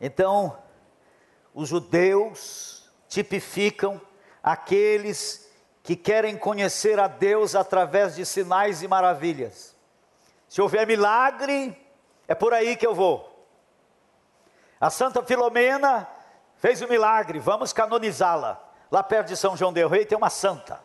Então, 0.00 0.58
os 1.54 1.70
judeus 1.70 2.88
tipificam 3.08 4.00
aqueles 4.42 5.50
que 5.82 5.96
querem 5.96 6.36
conhecer 6.36 7.00
a 7.00 7.08
Deus 7.08 7.54
através 7.54 8.14
de 8.14 8.26
sinais 8.26 8.82
e 8.82 8.88
maravilhas. 8.88 9.74
Se 10.46 10.60
houver 10.60 10.86
milagre, 10.86 11.76
é 12.28 12.34
por 12.34 12.52
aí 12.52 12.76
que 12.76 12.86
eu 12.86 12.94
vou. 12.94 13.46
A 14.78 14.90
Santa 14.90 15.22
Filomena 15.22 16.06
fez 16.56 16.82
o 16.82 16.84
um 16.84 16.88
milagre, 16.88 17.38
vamos 17.38 17.72
canonizá-la. 17.72 18.67
Lá 18.90 19.02
perto 19.02 19.28
de 19.28 19.36
São 19.36 19.56
João 19.56 19.72
del 19.72 19.88
Rei 19.88 20.06
tem 20.06 20.16
uma 20.16 20.30
santa. 20.30 20.80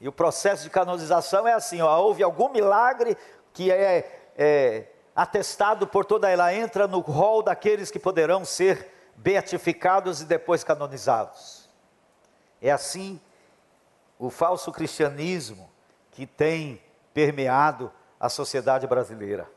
E 0.00 0.08
o 0.08 0.12
processo 0.12 0.64
de 0.64 0.70
canonização 0.70 1.46
é 1.46 1.52
assim: 1.52 1.80
ó, 1.80 1.98
houve 1.98 2.22
algum 2.22 2.48
milagre 2.48 3.16
que 3.52 3.70
é, 3.70 4.32
é 4.36 4.86
atestado 5.14 5.86
por 5.86 6.04
toda 6.04 6.28
ela, 6.28 6.52
entra 6.52 6.86
no 6.86 7.00
rol 7.00 7.42
daqueles 7.42 7.90
que 7.90 7.98
poderão 7.98 8.44
ser 8.44 8.92
beatificados 9.16 10.20
e 10.20 10.24
depois 10.26 10.62
canonizados. 10.62 11.70
É 12.60 12.70
assim 12.70 13.20
o 14.18 14.28
falso 14.28 14.70
cristianismo 14.72 15.70
que 16.12 16.26
tem 16.26 16.82
permeado 17.14 17.90
a 18.20 18.28
sociedade 18.28 18.86
brasileira. 18.86 19.50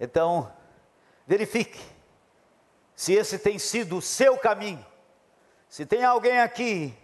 Então, 0.00 0.50
verifique 1.26 1.80
se 2.94 3.12
esse 3.12 3.38
tem 3.38 3.58
sido 3.58 3.96
o 3.96 4.02
seu 4.02 4.38
caminho. 4.38 4.84
Se 5.68 5.84
tem 5.84 6.04
alguém 6.04 6.40
aqui 6.40 6.96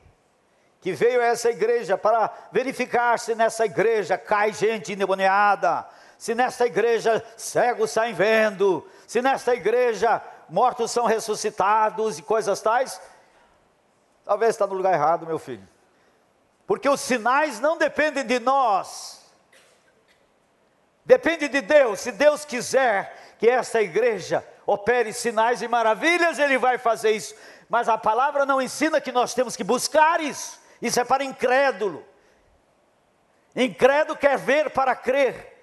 que 0.81 0.93
veio 0.93 1.21
a 1.21 1.27
essa 1.27 1.51
igreja 1.51 1.99
para 1.99 2.33
verificar 2.53 3.19
se 3.19 3.35
nessa 3.35 3.67
igreja 3.67 4.17
cai 4.17 4.53
gente 4.53 4.93
endemoniada, 4.93 5.87
se 6.17 6.35
nesta 6.35 6.67
igreja 6.67 7.25
cegos 7.37 7.91
saem 7.91 8.15
vendo, 8.15 8.87
se 9.07 9.21
nesta 9.21 9.55
igreja 9.55 10.23
mortos 10.49 10.91
são 10.91 11.07
ressuscitados 11.07 12.19
e 12.19 12.23
coisas 12.23 12.61
tais, 12.61 13.01
talvez 14.25 14.51
está 14.51 14.67
no 14.67 14.75
lugar 14.75 14.95
errado, 14.95 15.27
meu 15.27 15.39
filho. 15.39 15.67
Porque 16.67 16.89
os 16.89 17.01
sinais 17.01 17.59
não 17.59 17.77
dependem 17.77 18.25
de 18.25 18.39
nós, 18.39 19.21
depende 21.05 21.49
de 21.49 21.61
Deus. 21.61 22.01
Se 22.01 22.13
Deus 22.13 22.45
quiser 22.45 23.20
que 23.41 23.49
esta 23.49 23.81
igreja 23.81 24.47
opere 24.67 25.15
sinais 25.15 25.63
e 25.63 25.67
maravilhas, 25.67 26.39
Ele 26.39 26.59
vai 26.59 26.77
fazer 26.77 27.13
isso. 27.13 27.35
Mas 27.71 27.89
a 27.89 27.97
palavra 27.97 28.45
não 28.45 28.61
ensina 28.61 29.01
que 29.01 29.11
nós 29.11 29.33
temos 29.33 29.57
que 29.57 29.65
buscar 29.65 30.21
isso. 30.21 30.61
Isso 30.81 31.01
é 31.01 31.05
para 31.05 31.25
incrédulo. 31.25 32.05
Incrédulo 33.57 34.19
quer 34.19 34.37
ver 34.37 34.69
para 34.69 34.95
crer. 34.95 35.59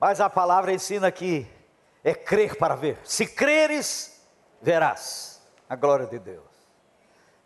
Mas 0.00 0.20
a 0.20 0.28
palavra 0.28 0.72
ensina 0.72 1.12
que 1.12 1.46
é 2.02 2.12
crer 2.12 2.56
para 2.56 2.74
ver. 2.74 2.98
Se 3.04 3.28
creres, 3.28 4.20
verás 4.60 5.40
a 5.68 5.76
glória 5.76 6.06
de 6.06 6.18
Deus. 6.18 6.44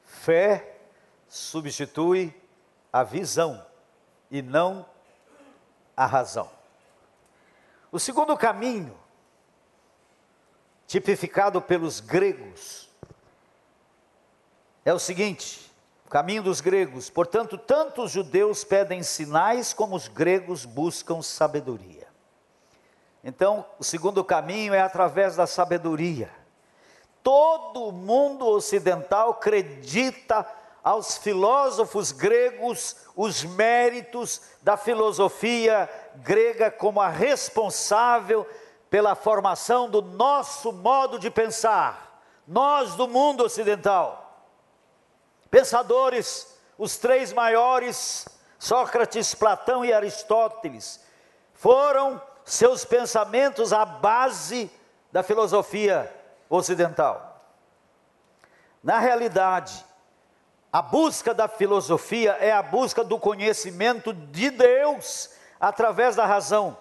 Fé 0.07 0.79
substitui 1.29 2.35
a 2.91 3.05
visão 3.05 3.63
e 4.31 4.41
não 4.41 4.87
a 5.95 6.07
razão. 6.07 6.60
O 7.93 7.99
segundo 7.99 8.37
caminho, 8.37 8.97
tipificado 10.87 11.61
pelos 11.61 12.01
gregos, 12.01 12.89
é 14.85 14.93
o 14.93 14.99
seguinte: 14.99 15.73
o 16.07 16.09
caminho 16.09 16.43
dos 16.43 16.61
gregos. 16.61 17.11
Portanto, 17.11 17.59
tanto 17.59 18.03
os 18.03 18.11
judeus 18.11 18.65
pedem 18.65 19.03
sinais 19.03 19.73
como 19.73 19.97
os 19.97 20.09
gregos 20.09 20.65
buscam 20.65 21.23
sabedoria. 21.23 22.09
Então, 23.23 23.67
o 23.79 23.85
segundo 23.85 24.25
caminho 24.25 24.73
é 24.73 24.81
através 24.81 25.37
da 25.37 25.47
sabedoria. 25.47 26.31
Todo 27.23 27.93
mundo 27.93 28.47
ocidental 28.47 29.31
acredita 29.31 30.47
aos 30.83 31.19
filósofos 31.19 32.13
gregos 32.13 32.97
os 33.15 33.45
méritos 33.45 34.41
da 34.63 34.77
filosofia 34.77 35.89
grega 36.17 36.71
como 36.71 37.01
a 37.01 37.09
responsável 37.09 38.47
pela 38.89 39.15
formação 39.15 39.89
do 39.89 40.03
nosso 40.03 40.73
modo 40.73 41.19
de 41.19 41.31
pensar, 41.31 42.23
nós 42.47 42.95
do 42.97 43.07
mundo 43.07 43.45
ocidental. 43.45 44.49
Pensadores, 45.51 46.59
os 46.77 46.97
três 46.97 47.33
maiores, 47.33 48.27
Sócrates, 48.59 49.35
Platão 49.35 49.85
e 49.85 49.93
Aristóteles, 49.93 51.05
foram 51.55 52.21
seus 52.45 52.85
pensamentos 52.85 53.73
a 53.73 53.85
base 53.85 54.71
da 55.13 55.23
filosofia 55.23 56.13
ocidental. 56.49 57.45
Na 58.83 58.99
realidade, 58.99 59.85
a 60.73 60.81
busca 60.81 61.35
da 61.35 61.49
filosofia 61.49 62.37
é 62.41 62.53
a 62.53 62.63
busca 62.63 63.03
do 63.03 63.19
conhecimento 63.19 64.13
de 64.13 64.51
Deus 64.51 65.31
através 65.59 66.15
da 66.15 66.25
razão. 66.25 66.77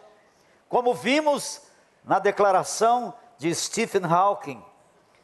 Como 0.67 0.93
vimos 0.93 1.61
na 2.03 2.19
declaração 2.19 3.13
de 3.37 3.53
Stephen 3.53 4.05
Hawking, 4.05 4.63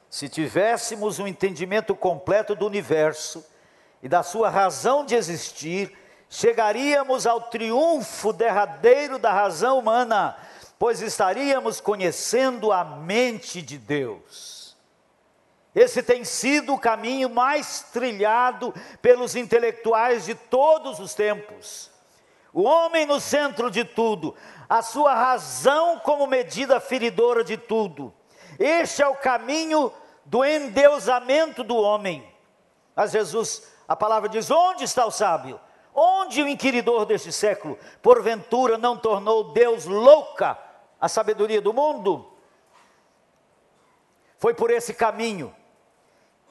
se 0.10 0.28
tivéssemos 0.28 1.20
um 1.20 1.28
entendimento 1.28 1.94
completo 1.96 2.56
do 2.56 2.66
universo 2.66 3.46
e 4.02 4.10
da 4.10 4.24
sua 4.24 4.50
razão 4.50 5.06
de 5.06 5.14
existir, 5.14 5.96
chegaríamos 6.30 7.28
ao 7.28 7.42
triunfo 7.42 8.34
derradeiro 8.34 9.20
da 9.20 9.32
razão 9.32 9.78
humana, 9.78 10.36
pois 10.80 11.02
estaríamos 11.02 11.80
conhecendo 11.80 12.72
a 12.72 12.84
mente 12.84 13.62
de 13.62 13.78
Deus. 13.78 14.55
Esse 15.76 16.02
tem 16.02 16.24
sido 16.24 16.74
o 16.74 16.80
caminho 16.80 17.30
mais 17.30 17.82
trilhado 17.92 18.74
pelos 19.02 19.36
intelectuais 19.36 20.24
de 20.24 20.34
todos 20.34 21.02
os 21.02 21.14
tempos. 21.14 21.92
O 22.54 22.64
homem 22.64 23.06
no 23.06 23.20
centro 23.20 23.70
de 23.70 23.84
tudo, 23.84 24.34
a 24.70 24.82
sua 24.82 25.14
razão 25.14 26.00
como 26.00 26.26
medida 26.26 26.80
feridora 26.80 27.44
de 27.44 27.58
tudo. 27.58 28.14
Este 28.58 29.04
é 29.04 29.08
o 29.08 29.18
caminho 29.18 29.92
do 30.24 30.46
endeusamento 30.46 31.62
do 31.62 31.76
homem. 31.76 32.26
Mas 32.96 33.12
Jesus, 33.12 33.70
a 33.86 33.98
palavra 33.98 34.30
diz: 34.30 34.50
onde 34.50 34.86
está 34.86 35.06
o 35.06 35.12
sábio? 35.12 35.60
Onde 35.94 36.42
o 36.42 36.48
inquiridor 36.48 37.06
deste 37.06 37.34
século, 37.34 37.78
porventura, 38.02 38.78
não 38.78 38.98
tornou 38.98 39.52
Deus 39.52 39.86
louca 39.86 40.58
a 41.02 41.10
sabedoria 41.10 41.62
do 41.62 41.74
mundo? 41.74 42.32
Foi 44.38 44.54
por 44.54 44.72
esse 44.72 44.94
caminho 44.94 45.54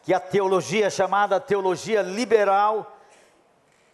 que 0.04 0.12
a 0.12 0.20
teologia 0.20 0.90
chamada 0.90 1.40
teologia 1.40 2.02
liberal 2.02 2.98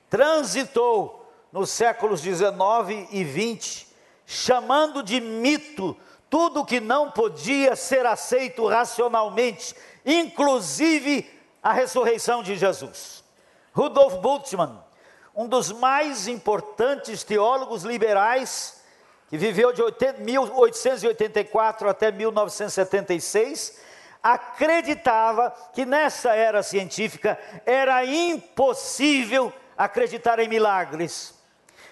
transitou 0.09 1.31
nos 1.53 1.71
séculos 1.71 2.21
19 2.21 3.09
e 3.13 3.23
20, 3.23 3.87
chamando 4.27 5.03
de 5.03 5.21
mito 5.21 5.97
tudo 6.29 6.65
que 6.65 6.81
não 6.81 7.11
podia 7.11 7.75
ser 7.75 8.07
aceito 8.07 8.67
racionalmente, 8.67 9.75
inclusive 10.07 11.29
a 11.63 11.73
ressurreição 11.73 12.43
de 12.43 12.57
Jesus. 12.57 13.25
Rudolf 13.73 14.15
Bultmann, 14.17 14.83
um 15.35 15.47
dos 15.47 15.73
mais 15.73 16.27
importantes 16.29 17.25
teólogos 17.25 17.83
liberais, 17.83 18.81
que 19.29 19.37
viveu 19.37 19.73
de 19.73 19.83
1884 20.19 21.89
até 21.89 22.11
1976, 22.11 23.81
acreditava 24.23 25.51
que 25.73 25.85
nessa 25.85 26.35
era 26.35 26.63
científica 26.63 27.39
era 27.65 28.05
impossível 28.05 29.53
acreditar 29.77 30.39
em 30.39 30.49
milagres. 30.49 31.35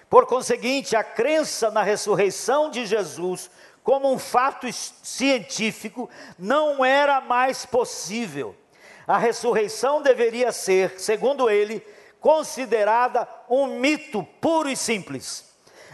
Por 0.09 0.25
conseguinte, 0.25 0.95
a 0.95 1.03
crença 1.03 1.69
na 1.69 1.83
ressurreição 1.83 2.69
de 2.69 2.85
Jesus 2.85 3.49
como 3.83 4.11
um 4.11 4.19
fato 4.19 4.71
científico 4.71 6.09
não 6.37 6.83
era 6.83 7.21
mais 7.21 7.65
possível. 7.65 8.55
A 9.07 9.17
ressurreição 9.17 10.01
deveria 10.01 10.51
ser, 10.51 10.99
segundo 10.99 11.49
ele, 11.49 11.83
considerada 12.19 13.27
um 13.49 13.79
mito 13.79 14.23
puro 14.39 14.69
e 14.69 14.75
simples. 14.75 15.49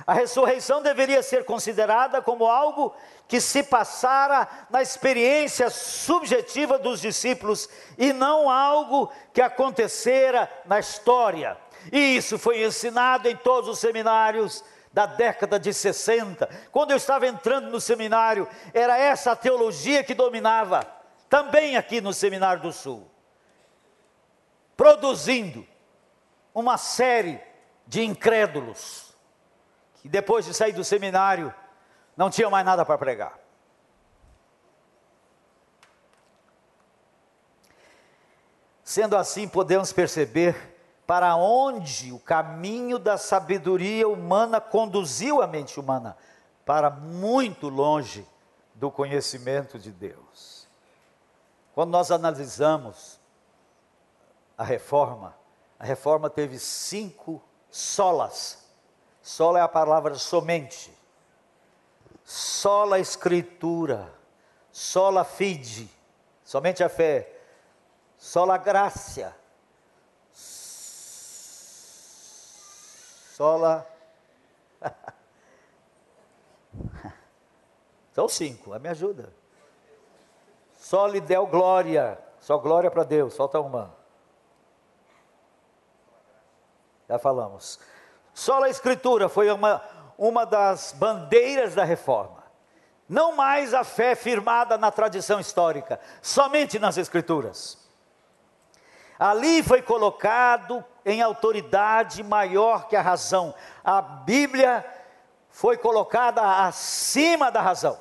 A 0.05 0.13
ressurreição 0.13 0.81
deveria 0.81 1.23
ser 1.23 1.45
considerada 1.45 2.21
como 2.21 2.45
algo 2.45 2.93
que 3.27 3.41
se 3.41 3.63
passara 3.63 4.47
na 4.69 4.81
experiência 4.81 5.69
subjetiva 5.69 6.77
dos 6.77 7.01
discípulos 7.01 7.67
e 7.97 8.13
não 8.13 8.49
algo 8.49 9.11
que 9.33 9.41
acontecera 9.41 10.49
na 10.65 10.79
história. 10.79 11.57
E 11.91 12.17
isso 12.17 12.37
foi 12.37 12.63
ensinado 12.63 13.27
em 13.27 13.35
todos 13.35 13.69
os 13.69 13.79
seminários 13.79 14.63
da 14.95 15.05
década 15.05 15.59
de 15.59 15.73
60. 15.73 16.47
Quando 16.71 16.91
eu 16.91 16.97
estava 16.97 17.27
entrando 17.27 17.69
no 17.69 17.81
seminário, 17.81 18.47
era 18.73 18.97
essa 18.97 19.31
a 19.31 19.35
teologia 19.35 20.03
que 20.03 20.13
dominava, 20.13 20.87
também 21.29 21.75
aqui 21.75 21.99
no 21.99 22.13
Seminário 22.13 22.61
do 22.61 22.71
Sul. 22.71 23.05
Produzindo 24.77 25.67
uma 26.53 26.77
série 26.77 27.41
de 27.85 28.03
incrédulos, 28.03 29.13
que 30.01 30.07
depois 30.07 30.45
de 30.45 30.53
sair 30.53 30.71
do 30.71 30.83
seminário, 30.83 31.53
não 32.15 32.29
tinham 32.29 32.49
mais 32.49 32.65
nada 32.65 32.85
para 32.85 32.97
pregar. 32.97 33.37
Sendo 38.83 39.17
assim, 39.17 39.47
podemos 39.47 39.91
perceber 39.91 40.75
para 41.05 41.35
onde 41.35 42.11
o 42.11 42.19
caminho 42.19 42.97
da 42.97 43.17
sabedoria 43.17 44.07
humana 44.07 44.61
conduziu 44.61 45.41
a 45.41 45.47
mente 45.47 45.79
humana 45.79 46.15
para 46.65 46.89
muito 46.89 47.67
longe 47.67 48.27
do 48.73 48.89
conhecimento 48.89 49.77
de 49.77 49.91
Deus. 49.91 50.67
Quando 51.73 51.91
nós 51.91 52.11
analisamos 52.11 53.19
a 54.57 54.63
reforma, 54.63 55.35
a 55.77 55.83
reforma 55.83 56.29
teve 56.29 56.57
cinco 56.57 57.41
solas. 57.69 58.65
Sola 59.21 59.59
é 59.59 59.61
a 59.61 59.67
palavra 59.67 60.15
somente 60.15 60.94
sola 62.25 62.99
escritura, 62.99 64.11
sola 64.71 65.23
fide, 65.23 65.87
somente 66.43 66.83
a 66.83 66.89
fé, 66.89 67.31
sola 68.17 68.57
graça, 68.57 69.37
sola. 73.35 73.87
São 78.11 78.27
cinco, 78.27 78.77
me 78.79 78.89
ajuda. 78.89 79.31
Só 80.77 81.05
lhe 81.05 81.21
deu 81.21 81.45
glória, 81.45 82.17
só 82.39 82.57
glória 82.57 82.89
para 82.89 83.03
Deus, 83.03 83.35
falta 83.35 83.59
uma. 83.59 83.93
Já 87.07 87.19
falamos. 87.19 87.79
Só 88.33 88.63
a 88.63 88.69
escritura 88.69 89.29
foi 89.29 89.51
uma, 89.51 89.83
uma 90.17 90.45
das 90.45 90.93
bandeiras 90.93 91.75
da 91.75 91.83
reforma. 91.83 92.43
Não 93.07 93.35
mais 93.35 93.73
a 93.73 93.83
fé 93.83 94.15
firmada 94.15 94.77
na 94.77 94.89
tradição 94.91 95.39
histórica, 95.39 95.99
somente 96.21 96.79
nas 96.79 96.97
Escrituras. 96.97 97.77
Ali 99.19 99.63
foi 99.63 99.81
colocado 99.81 100.83
em 101.05 101.21
autoridade 101.21 102.23
maior 102.23 102.87
que 102.87 102.95
a 102.95 103.01
razão. 103.01 103.53
A 103.83 104.01
Bíblia 104.01 104.83
foi 105.49 105.77
colocada 105.77 106.65
acima 106.65 107.51
da 107.51 107.61
razão. 107.61 107.99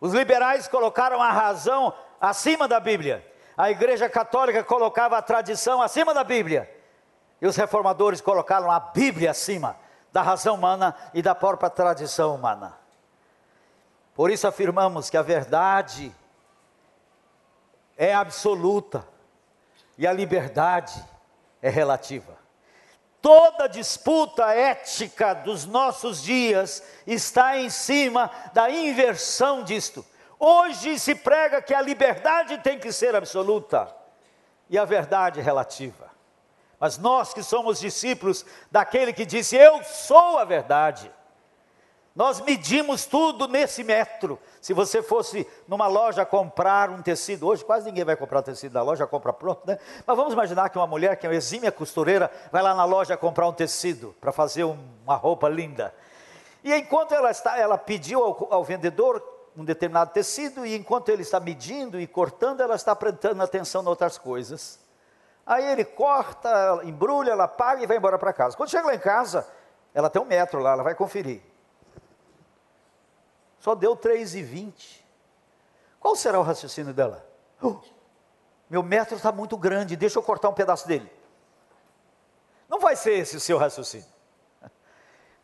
Os 0.00 0.12
liberais 0.12 0.66
colocaram 0.66 1.22
a 1.22 1.30
razão 1.30 1.92
acima 2.20 2.66
da 2.66 2.80
Bíblia. 2.80 3.24
A 3.56 3.70
Igreja 3.70 4.08
Católica 4.08 4.64
colocava 4.64 5.16
a 5.16 5.22
tradição 5.22 5.80
acima 5.80 6.12
da 6.12 6.24
Bíblia. 6.24 6.70
E 7.40 7.46
os 7.46 7.56
reformadores 7.56 8.20
colocaram 8.20 8.70
a 8.70 8.80
Bíblia 8.80 9.30
acima 9.30 9.76
da 10.16 10.22
razão 10.22 10.54
humana 10.54 10.96
e 11.12 11.20
da 11.20 11.34
própria 11.34 11.68
tradição 11.68 12.34
humana. 12.34 12.74
Por 14.14 14.30
isso 14.30 14.48
afirmamos 14.48 15.10
que 15.10 15.16
a 15.18 15.20
verdade 15.20 16.10
é 17.98 18.14
absoluta 18.14 19.06
e 19.98 20.06
a 20.06 20.12
liberdade 20.14 21.04
é 21.60 21.68
relativa. 21.68 22.34
Toda 23.20 23.66
disputa 23.66 24.54
ética 24.54 25.34
dos 25.34 25.66
nossos 25.66 26.22
dias 26.22 26.82
está 27.06 27.58
em 27.58 27.68
cima 27.68 28.30
da 28.54 28.70
inversão 28.70 29.62
disto. 29.62 30.02
Hoje 30.38 30.98
se 30.98 31.14
prega 31.14 31.60
que 31.60 31.74
a 31.74 31.82
liberdade 31.82 32.56
tem 32.62 32.78
que 32.78 32.90
ser 32.90 33.14
absoluta 33.14 33.94
e 34.70 34.78
a 34.78 34.84
verdade 34.86 35.42
relativa. 35.42 36.10
Mas 36.78 36.98
nós 36.98 37.32
que 37.32 37.42
somos 37.42 37.80
discípulos 37.80 38.44
daquele 38.70 39.12
que 39.12 39.24
disse: 39.24 39.56
Eu 39.56 39.82
sou 39.82 40.38
a 40.38 40.44
verdade. 40.44 41.10
Nós 42.16 42.40
medimos 42.40 43.04
tudo 43.04 43.46
nesse 43.46 43.84
metro. 43.84 44.38
Se 44.58 44.72
você 44.72 45.02
fosse 45.02 45.46
numa 45.68 45.86
loja 45.86 46.24
comprar 46.24 46.88
um 46.88 47.02
tecido, 47.02 47.46
hoje 47.46 47.62
quase 47.62 47.84
ninguém 47.84 48.04
vai 48.04 48.16
comprar 48.16 48.40
tecido 48.40 48.72
na 48.72 48.80
loja, 48.80 49.06
compra 49.06 49.34
pronto, 49.34 49.66
né? 49.66 49.78
Mas 50.06 50.16
vamos 50.16 50.32
imaginar 50.32 50.70
que 50.70 50.78
uma 50.78 50.86
mulher 50.86 51.16
que 51.16 51.26
é 51.26 51.28
uma 51.28 51.36
exímia 51.36 51.70
costureira 51.70 52.30
vai 52.50 52.62
lá 52.62 52.74
na 52.74 52.86
loja 52.86 53.18
comprar 53.18 53.46
um 53.46 53.52
tecido 53.52 54.16
para 54.18 54.32
fazer 54.32 54.64
uma 54.64 55.14
roupa 55.14 55.46
linda. 55.46 55.94
E 56.64 56.74
enquanto 56.74 57.12
ela 57.12 57.30
está, 57.30 57.58
ela 57.58 57.76
pediu 57.76 58.24
ao, 58.24 58.48
ao 58.50 58.64
vendedor 58.64 59.22
um 59.54 59.62
determinado 59.62 60.10
tecido 60.10 60.64
e 60.64 60.74
enquanto 60.74 61.10
ele 61.10 61.20
está 61.20 61.38
medindo 61.38 62.00
e 62.00 62.06
cortando, 62.06 62.62
ela 62.62 62.76
está 62.76 62.96
prestando 62.96 63.42
atenção 63.42 63.82
em 63.82 63.88
outras 63.88 64.16
coisas. 64.16 64.80
Aí 65.46 65.64
ele 65.64 65.84
corta, 65.84 66.80
embrulha, 66.82 67.30
ela 67.30 67.46
paga 67.46 67.80
e 67.80 67.86
vai 67.86 67.96
embora 67.96 68.18
para 68.18 68.32
casa. 68.32 68.56
Quando 68.56 68.68
chega 68.68 68.88
lá 68.88 68.94
em 68.94 68.98
casa, 68.98 69.46
ela 69.94 70.10
tem 70.10 70.20
um 70.20 70.24
metro 70.24 70.58
lá, 70.58 70.72
ela 70.72 70.82
vai 70.82 70.94
conferir. 70.94 71.40
Só 73.60 73.74
deu 73.76 73.96
3,20. 73.96 75.02
Qual 76.00 76.16
será 76.16 76.40
o 76.40 76.42
raciocínio 76.42 76.92
dela? 76.92 77.24
Oh, 77.62 77.76
meu 78.68 78.82
metro 78.82 79.16
está 79.16 79.30
muito 79.30 79.56
grande, 79.56 79.96
deixa 79.96 80.18
eu 80.18 80.22
cortar 80.22 80.48
um 80.48 80.54
pedaço 80.54 80.86
dele. 80.88 81.10
Não 82.68 82.80
vai 82.80 82.96
ser 82.96 83.12
esse 83.12 83.36
o 83.36 83.40
seu 83.40 83.56
raciocínio. 83.56 84.06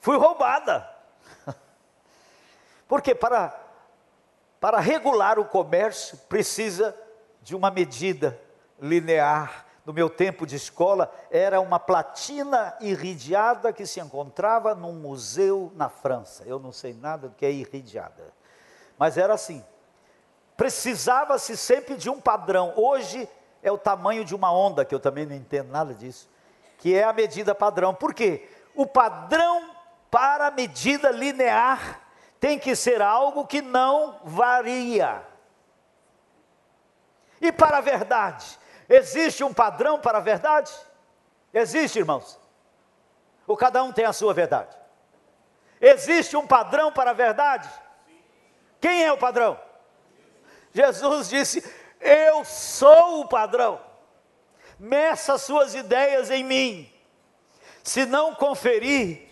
Fui 0.01 0.17
roubada. 0.17 0.89
Porque 2.89 3.15
para, 3.15 3.57
para 4.59 4.81
regular 4.81 5.39
o 5.39 5.45
comércio 5.45 6.19
precisa 6.29 6.97
de 7.41 7.55
uma 7.55 7.71
medida 7.71 8.41
linear 8.81 9.72
no 9.85 9.93
meu 9.93 10.09
tempo 10.09 10.47
de 10.47 10.57
escola, 10.57 11.13
era 11.31 11.61
uma 11.61 11.79
platina 11.79 12.77
iridiada 12.81 13.73
que 13.73 13.85
se 13.85 14.01
encontrava 14.01 14.75
num 14.75 14.93
museu 14.93 15.73
na 15.75 15.89
França. 15.89 16.45
Eu 16.47 16.59
não 16.59 16.71
sei 16.71 16.95
nada 16.95 17.29
do 17.29 17.35
que 17.35 17.45
é 17.45 17.51
iridiada. 17.51 18.33
Mas 18.97 19.19
era 19.19 19.35
assim. 19.35 19.65
Precisava-se 20.57 21.57
sempre 21.57 21.97
de 21.97 22.09
um 22.09 22.21
padrão. 22.21 22.73
Hoje 22.77 23.29
é 23.63 23.73
o 23.73 23.79
tamanho 23.79 24.25
de 24.25 24.35
uma 24.35 24.53
onda, 24.53 24.85
que 24.85 24.95
eu 24.95 25.01
também 25.01 25.27
não 25.27 25.35
entendo 25.35 25.71
nada 25.71 25.93
disso, 25.95 26.29
que 26.79 26.95
é 26.95 27.03
a 27.03 27.13
medida 27.13 27.55
padrão. 27.55 27.93
Por 27.95 28.15
quê? 28.15 28.49
O 28.75 28.87
padrão 28.87 29.75
para 30.11 30.49
a 30.49 30.51
medida 30.51 31.11
linear 31.11 32.01
tem 32.39 32.59
que 32.59 32.77
ser 32.77 33.01
algo 33.03 33.47
que 33.47 33.63
não 33.63 34.21
varia. 34.25 35.27
E 37.41 37.51
para 37.51 37.79
a 37.79 37.81
verdade, 37.81 38.59
Existe 38.93 39.43
um 39.43 39.55
padrão 39.55 39.99
para 39.99 40.19
a 40.19 40.21
verdade? 40.21 40.71
Existe, 41.55 41.99
irmãos. 41.99 42.39
Ou 43.47 43.57
cada 43.57 43.83
um 43.83 43.91
tem 43.91 44.05
a 44.05 44.13
sua 44.13 44.35
verdade? 44.35 44.77
Existe 45.81 46.37
um 46.37 46.47
padrão 46.47 46.93
para 46.93 47.13
a 47.13 47.15
verdade? 47.15 47.67
Quem 48.79 49.03
é 49.03 49.11
o 49.11 49.17
padrão? 49.17 49.59
Jesus 50.75 51.31
disse: 51.31 51.65
Eu 51.99 52.45
sou 52.45 53.23
o 53.23 53.29
padrão. 53.29 53.81
Meça 54.79 55.39
suas 55.39 55.75
ideias 55.75 56.31
em 56.31 56.45
mim. 56.45 56.93
Se 57.83 58.05
não 58.05 58.35
conferir, 58.35 59.27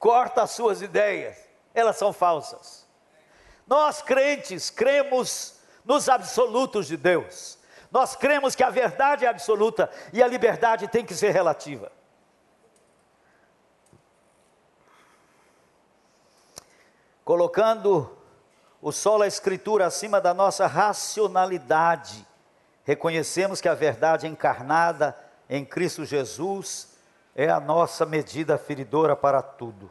corta 0.00 0.42
as 0.42 0.50
suas 0.50 0.82
ideias. 0.82 1.38
Elas 1.72 1.96
são 1.96 2.12
falsas. 2.12 2.84
Nós 3.68 4.02
crentes 4.02 4.68
cremos 4.68 5.60
nos 5.84 6.08
absolutos 6.08 6.88
de 6.88 6.96
Deus. 6.96 7.56
Nós 7.96 8.14
cremos 8.14 8.54
que 8.54 8.62
a 8.62 8.68
verdade 8.68 9.24
é 9.24 9.28
absoluta 9.28 9.88
e 10.12 10.22
a 10.22 10.26
liberdade 10.26 10.86
tem 10.86 11.02
que 11.02 11.14
ser 11.14 11.30
relativa. 11.30 11.90
Colocando 17.24 18.14
o 18.82 18.92
solo 18.92 19.22
a 19.22 19.26
escritura 19.26 19.86
acima 19.86 20.20
da 20.20 20.34
nossa 20.34 20.66
racionalidade, 20.66 22.28
reconhecemos 22.84 23.62
que 23.62 23.68
a 23.68 23.74
verdade 23.74 24.26
encarnada 24.26 25.16
em 25.48 25.64
Cristo 25.64 26.04
Jesus 26.04 26.98
é 27.34 27.48
a 27.48 27.58
nossa 27.58 28.04
medida 28.04 28.58
feridora 28.58 29.16
para 29.16 29.40
tudo. 29.40 29.90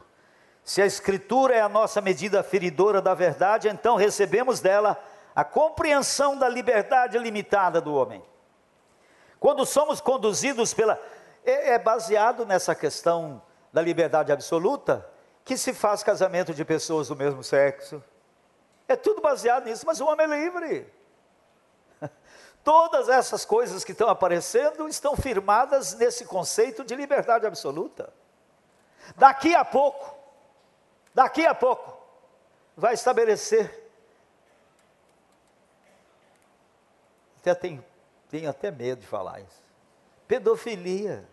Se 0.62 0.80
a 0.80 0.86
Escritura 0.86 1.56
é 1.56 1.60
a 1.60 1.68
nossa 1.68 2.00
medida 2.00 2.44
feridora 2.44 3.02
da 3.02 3.14
verdade, 3.14 3.68
então 3.68 3.96
recebemos 3.96 4.60
dela 4.60 4.96
a 5.36 5.44
compreensão 5.44 6.34
da 6.34 6.48
liberdade 6.48 7.18
limitada 7.18 7.78
do 7.78 7.94
homem. 7.94 8.24
Quando 9.38 9.66
somos 9.66 10.00
conduzidos 10.00 10.72
pela. 10.72 10.98
É, 11.44 11.74
é 11.74 11.78
baseado 11.78 12.46
nessa 12.46 12.74
questão 12.74 13.42
da 13.70 13.82
liberdade 13.82 14.32
absoluta 14.32 15.06
que 15.44 15.58
se 15.58 15.74
faz 15.74 16.02
casamento 16.02 16.54
de 16.54 16.64
pessoas 16.64 17.08
do 17.08 17.14
mesmo 17.14 17.44
sexo. 17.44 18.02
É 18.88 18.96
tudo 18.96 19.20
baseado 19.20 19.66
nisso, 19.66 19.84
mas 19.86 20.00
o 20.00 20.06
homem 20.06 20.24
é 20.24 20.36
livre. 20.36 20.92
Todas 22.64 23.08
essas 23.08 23.44
coisas 23.44 23.84
que 23.84 23.92
estão 23.92 24.08
aparecendo 24.08 24.88
estão 24.88 25.14
firmadas 25.14 25.94
nesse 25.94 26.24
conceito 26.24 26.82
de 26.82 26.96
liberdade 26.96 27.46
absoluta. 27.46 28.12
Daqui 29.14 29.54
a 29.54 29.64
pouco, 29.64 30.16
daqui 31.14 31.46
a 31.46 31.54
pouco, 31.54 31.96
vai 32.76 32.94
estabelecer 32.94 33.85
até 37.46 37.54
tenho, 37.54 37.84
tenho 38.28 38.50
até 38.50 38.70
medo 38.72 39.00
de 39.02 39.06
falar 39.06 39.40
isso. 39.40 39.62
Pedofilia. 40.26 41.28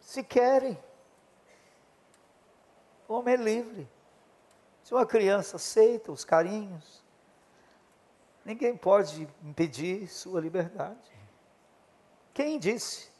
Se 0.00 0.22
querem, 0.22 0.78
o 3.08 3.14
homem 3.14 3.34
é 3.34 3.36
livre. 3.36 3.88
Se 4.84 4.94
uma 4.94 5.04
criança 5.04 5.56
aceita 5.56 6.12
os 6.12 6.24
carinhos, 6.24 7.02
ninguém 8.44 8.76
pode 8.76 9.28
impedir 9.42 10.06
sua 10.06 10.40
liberdade. 10.40 11.12
Quem 12.32 12.58
disse? 12.58 13.10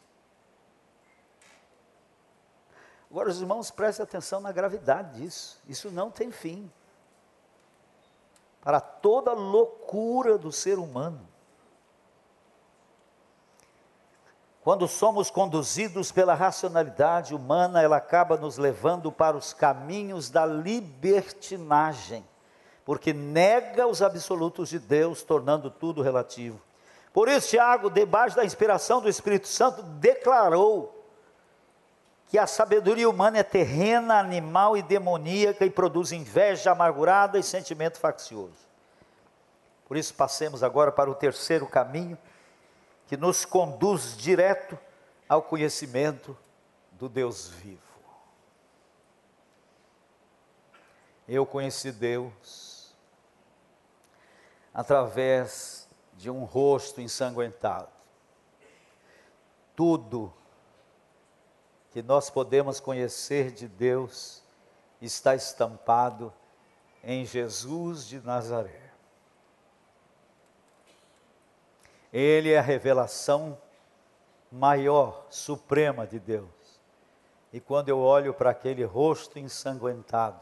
Agora, 3.10 3.28
os 3.28 3.40
irmãos, 3.40 3.70
prestem 3.70 4.04
atenção 4.04 4.40
na 4.40 4.52
gravidade 4.52 5.20
disso. 5.20 5.60
Isso 5.66 5.90
não 5.90 6.10
tem 6.10 6.30
fim 6.30 6.70
para 8.68 8.80
toda 8.80 9.32
loucura 9.32 10.36
do 10.36 10.52
ser 10.52 10.78
humano. 10.78 11.26
Quando 14.62 14.86
somos 14.86 15.30
conduzidos 15.30 16.12
pela 16.12 16.34
racionalidade 16.34 17.34
humana, 17.34 17.80
ela 17.80 17.96
acaba 17.96 18.36
nos 18.36 18.58
levando 18.58 19.10
para 19.10 19.38
os 19.38 19.54
caminhos 19.54 20.28
da 20.28 20.44
libertinagem, 20.44 22.22
porque 22.84 23.14
nega 23.14 23.86
os 23.86 24.02
absolutos 24.02 24.68
de 24.68 24.78
Deus, 24.78 25.22
tornando 25.22 25.70
tudo 25.70 26.02
relativo. 26.02 26.60
Por 27.10 27.26
isso, 27.26 27.48
Tiago, 27.48 27.88
debaixo 27.88 28.36
da 28.36 28.44
inspiração 28.44 29.00
do 29.00 29.08
Espírito 29.08 29.48
Santo, 29.48 29.82
declarou 29.82 30.97
que 32.28 32.38
a 32.38 32.46
sabedoria 32.46 33.08
humana 33.08 33.38
é 33.38 33.42
terrena, 33.42 34.18
animal 34.18 34.76
e 34.76 34.82
demoníaca 34.82 35.64
e 35.64 35.70
produz 35.70 36.12
inveja 36.12 36.70
amargurada 36.70 37.38
e 37.38 37.42
sentimento 37.42 37.98
faccioso. 37.98 38.68
Por 39.86 39.96
isso, 39.96 40.14
passemos 40.14 40.62
agora 40.62 40.92
para 40.92 41.10
o 41.10 41.14
terceiro 41.14 41.66
caminho, 41.66 42.18
que 43.06 43.16
nos 43.16 43.46
conduz 43.46 44.14
direto 44.14 44.78
ao 45.26 45.40
conhecimento 45.40 46.36
do 46.92 47.08
Deus 47.08 47.48
vivo. 47.48 47.80
Eu 51.26 51.46
conheci 51.46 51.90
Deus 51.90 52.94
através 54.74 55.88
de 56.14 56.30
um 56.30 56.44
rosto 56.44 57.00
ensanguentado. 57.00 57.88
Tudo 59.74 60.32
que 61.90 62.02
nós 62.02 62.30
podemos 62.30 62.80
conhecer 62.80 63.50
de 63.50 63.66
Deus 63.66 64.42
está 65.00 65.34
estampado 65.34 66.32
em 67.02 67.24
Jesus 67.24 68.06
de 68.06 68.20
Nazaré. 68.20 68.90
Ele 72.12 72.52
é 72.52 72.58
a 72.58 72.62
revelação 72.62 73.58
maior, 74.50 75.26
suprema 75.30 76.06
de 76.06 76.18
Deus. 76.18 76.48
E 77.52 77.60
quando 77.60 77.88
eu 77.88 77.98
olho 77.98 78.34
para 78.34 78.50
aquele 78.50 78.84
rosto 78.84 79.38
ensanguentado, 79.38 80.40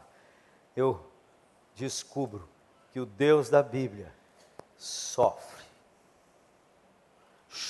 eu 0.75 1.05
descubro 1.75 2.47
que 2.91 2.99
o 2.99 3.05
Deus 3.05 3.49
da 3.49 3.61
Bíblia 3.61 4.13
sofre, 4.77 5.65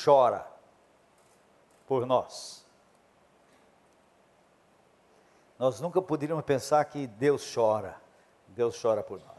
chora 0.03 0.47
por 1.87 2.05
nós. 2.05 2.66
Nós 5.57 5.79
nunca 5.79 6.01
poderíamos 6.01 6.45
pensar 6.45 6.85
que 6.85 7.07
Deus 7.07 7.53
chora, 7.53 7.99
Deus 8.47 8.79
chora 8.79 9.01
por 9.01 9.19
nós. 9.19 9.37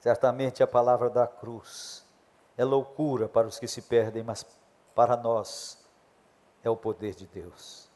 Certamente 0.00 0.62
a 0.62 0.66
palavra 0.66 1.08
da 1.10 1.26
cruz 1.26 2.04
é 2.56 2.64
loucura 2.64 3.28
para 3.28 3.46
os 3.46 3.58
que 3.58 3.66
se 3.66 3.82
perdem, 3.82 4.22
mas 4.22 4.44
para 4.94 5.16
nós 5.16 5.78
é 6.62 6.70
o 6.70 6.76
poder 6.76 7.14
de 7.14 7.26
Deus. 7.26 7.88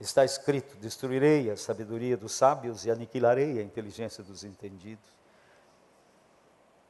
Está 0.00 0.24
escrito: 0.24 0.76
destruirei 0.76 1.50
a 1.50 1.56
sabedoria 1.56 2.16
dos 2.16 2.32
sábios 2.32 2.84
e 2.84 2.90
aniquilarei 2.90 3.58
a 3.58 3.62
inteligência 3.62 4.24
dos 4.24 4.44
entendidos. 4.44 5.23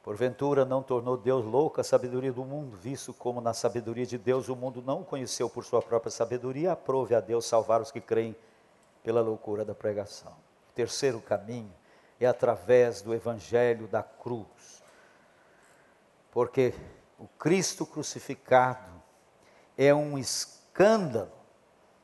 Porventura 0.05 0.63
não 0.63 0.83
tornou 0.83 1.17
Deus 1.17 1.43
louca 1.43 1.81
a 1.81 1.83
sabedoria 1.83 2.31
do 2.31 2.45
mundo, 2.45 2.77
visto 2.77 3.11
como 3.11 3.41
na 3.41 3.55
sabedoria 3.55 4.05
de 4.05 4.19
Deus 4.19 4.49
o 4.49 4.55
mundo 4.55 4.79
não 4.79 5.03
conheceu 5.03 5.49
por 5.49 5.65
sua 5.65 5.81
própria 5.81 6.11
sabedoria, 6.11 6.73
aprove 6.73 7.15
a 7.15 7.19
Deus 7.19 7.43
salvar 7.47 7.81
os 7.81 7.89
que 7.89 7.99
creem 7.99 8.35
pela 9.03 9.19
loucura 9.19 9.65
da 9.65 9.73
pregação. 9.73 10.31
O 10.69 10.73
terceiro 10.75 11.19
caminho 11.19 11.73
é 12.19 12.27
através 12.27 13.01
do 13.01 13.15
evangelho 13.15 13.87
da 13.87 14.03
cruz. 14.03 14.83
Porque 16.29 16.75
o 17.17 17.27
Cristo 17.39 17.83
crucificado 17.83 19.01
é 19.75 19.91
um 19.91 20.19
escândalo, 20.19 21.31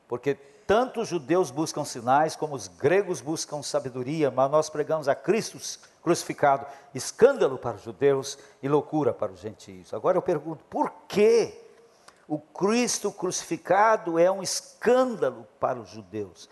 porque 0.08 0.34
tanto 0.66 1.02
os 1.02 1.08
judeus 1.08 1.52
buscam 1.52 1.84
sinais 1.84 2.34
como 2.34 2.56
os 2.56 2.66
gregos 2.66 3.20
buscam 3.20 3.62
sabedoria, 3.62 4.28
mas 4.28 4.50
nós 4.50 4.68
pregamos 4.68 5.06
a 5.06 5.14
Cristo 5.14 5.56
crucificado, 6.02 6.66
escândalo 6.94 7.56
para 7.56 7.76
os 7.76 7.82
judeus 7.82 8.38
e 8.62 8.68
loucura 8.68 9.12
para 9.12 9.32
os 9.32 9.40
gentios. 9.40 9.94
Agora 9.94 10.18
eu 10.18 10.22
pergunto, 10.22 10.64
por 10.68 10.90
que 11.08 11.54
o 12.26 12.38
Cristo 12.38 13.12
crucificado 13.12 14.18
é 14.18 14.30
um 14.30 14.42
escândalo 14.42 15.46
para 15.60 15.78
os 15.78 15.88
judeus? 15.88 16.48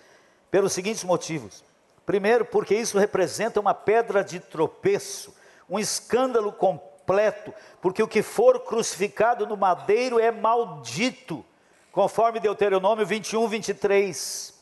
Pelos 0.51 0.73
seguintes 0.73 1.05
motivos. 1.05 1.65
Primeiro, 2.07 2.45
porque 2.45 2.75
isso 2.75 2.99
representa 2.99 3.61
uma 3.61 3.75
pedra 3.75 4.25
de 4.25 4.41
tropeço, 4.41 5.35
um 5.69 5.79
escândalo 5.79 6.53
completo, 6.53 7.53
porque 7.81 8.03
o 8.03 8.09
que 8.09 8.23
for 8.23 8.61
crucificado 8.61 9.47
no 9.47 9.57
madeiro 9.57 10.19
é 10.19 10.31
maldito, 10.31 11.45
conforme 11.93 12.41
Deuteronômio 12.41 13.07
21, 13.07 13.47
23. 13.49 14.55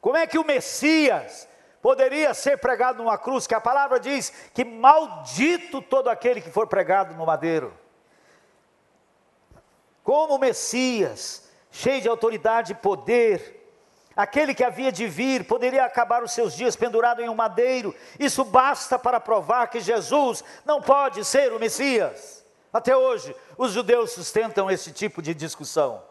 Como 0.00 0.16
é 0.16 0.26
que 0.26 0.38
o 0.38 0.44
Messias, 0.44 1.46
poderia 1.82 2.34
ser 2.34 2.58
pregado 2.58 3.02
numa 3.02 3.16
cruz, 3.16 3.46
que 3.46 3.54
a 3.54 3.60
palavra 3.60 3.98
diz 3.98 4.30
que 4.52 4.64
maldito 4.64 5.80
todo 5.80 6.08
aquele 6.08 6.40
que 6.40 6.50
for 6.50 6.66
pregado 6.66 7.14
no 7.14 7.26
madeiro. 7.26 7.72
Como 10.02 10.38
Messias, 10.38 11.48
cheio 11.70 12.00
de 12.00 12.08
autoridade 12.08 12.72
e 12.72 12.74
poder, 12.74 13.72
aquele 14.14 14.54
que 14.54 14.64
havia 14.64 14.90
de 14.90 15.06
vir, 15.06 15.46
poderia 15.46 15.84
acabar 15.84 16.22
os 16.22 16.32
seus 16.32 16.54
dias 16.54 16.76
pendurado 16.76 17.20
em 17.22 17.28
um 17.28 17.34
madeiro. 17.34 17.94
Isso 18.18 18.44
basta 18.44 18.98
para 18.98 19.20
provar 19.20 19.68
que 19.68 19.80
Jesus 19.80 20.44
não 20.64 20.82
pode 20.82 21.24
ser 21.24 21.52
o 21.52 21.58
Messias. 21.58 22.44
Até 22.72 22.96
hoje, 22.96 23.34
os 23.56 23.72
judeus 23.72 24.12
sustentam 24.12 24.70
esse 24.70 24.92
tipo 24.92 25.20
de 25.20 25.34
discussão. 25.34 26.02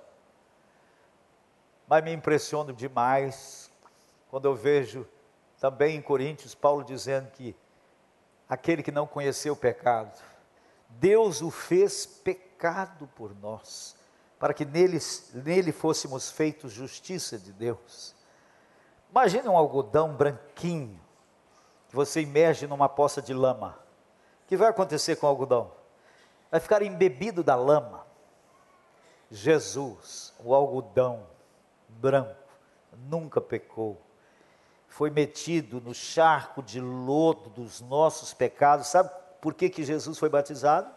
Mas 1.88 2.04
me 2.04 2.14
impressiono 2.14 2.74
demais 2.74 3.72
quando 4.30 4.46
eu 4.46 4.56
vejo 4.56 5.08
também 5.60 5.98
em 5.98 6.02
Coríntios, 6.02 6.56
Paulo 6.56 6.84
dizendo 6.84 7.30
que 7.32 7.56
aquele 8.48 8.82
que 8.82 8.92
não 8.92 9.06
conheceu 9.06 9.54
o 9.54 9.58
pecado, 9.58 10.18
Deus 10.90 11.42
o 11.42 11.52
fez 11.52 12.06
pecado 12.06 13.08
por 13.16 13.36
nós, 13.36 13.96
para 14.40 14.54
que 14.54 14.66
nele, 14.66 14.98
nele 15.34 15.72
fôssemos 15.72 16.32
feitos 16.32 16.72
justiça 16.72 17.38
de 17.38 17.52
Deus. 17.52 18.16
Imagine 19.12 19.50
um 19.50 19.58
algodão 19.58 20.16
branquinho, 20.16 21.00
que 21.90 21.96
você 21.96 22.22
imerge 22.22 22.66
numa 22.66 22.88
poça 22.88 23.22
de 23.22 23.34
lama. 23.34 23.78
O 24.46 24.48
que 24.48 24.56
vai 24.56 24.70
acontecer 24.70 25.18
com 25.18 25.26
o 25.26 25.30
algodão? 25.30 25.72
Vai 26.50 26.60
ficar 26.60 26.82
embebido 26.82 27.44
da 27.44 27.56
lama. 27.56 28.08
Jesus, 29.30 30.34
o 30.40 30.56
algodão 30.56 31.28
branco, 31.88 32.36
nunca 32.98 33.40
pecou 33.42 34.00
foi 34.90 35.10
metido 35.10 35.80
no 35.80 35.94
charco 35.94 36.62
de 36.62 36.82
lodo 36.82 37.50
dos 37.52 37.80
nossos 37.80 38.34
pecados. 38.34 38.88
Sabe 38.88 39.10
por 39.40 39.54
que, 39.54 39.70
que 39.70 39.84
Jesus 39.84 40.18
foi 40.18 40.30
batizado? 40.30 40.90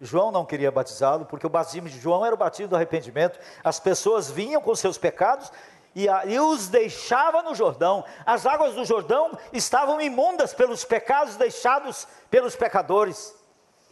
João 0.00 0.32
não 0.32 0.44
queria 0.44 0.70
batizá-lo, 0.70 1.26
porque 1.26 1.46
o 1.46 1.50
batismo 1.50 1.88
de 1.88 1.98
João 1.98 2.24
era 2.24 2.34
o 2.34 2.38
batismo 2.38 2.68
do 2.68 2.76
arrependimento. 2.76 3.38
As 3.62 3.78
pessoas 3.78 4.30
vinham 4.30 4.60
com 4.60 4.74
seus 4.74 4.98
pecados 4.98 5.52
e, 5.94 6.06
e 6.26 6.40
os 6.40 6.68
deixava 6.68 7.42
no 7.42 7.54
Jordão. 7.54 8.04
As 8.26 8.46
águas 8.46 8.74
do 8.74 8.84
Jordão 8.84 9.38
estavam 9.52 10.00
imundas 10.00 10.52
pelos 10.52 10.84
pecados 10.84 11.36
deixados 11.36 12.08
pelos 12.30 12.56
pecadores. 12.56 13.34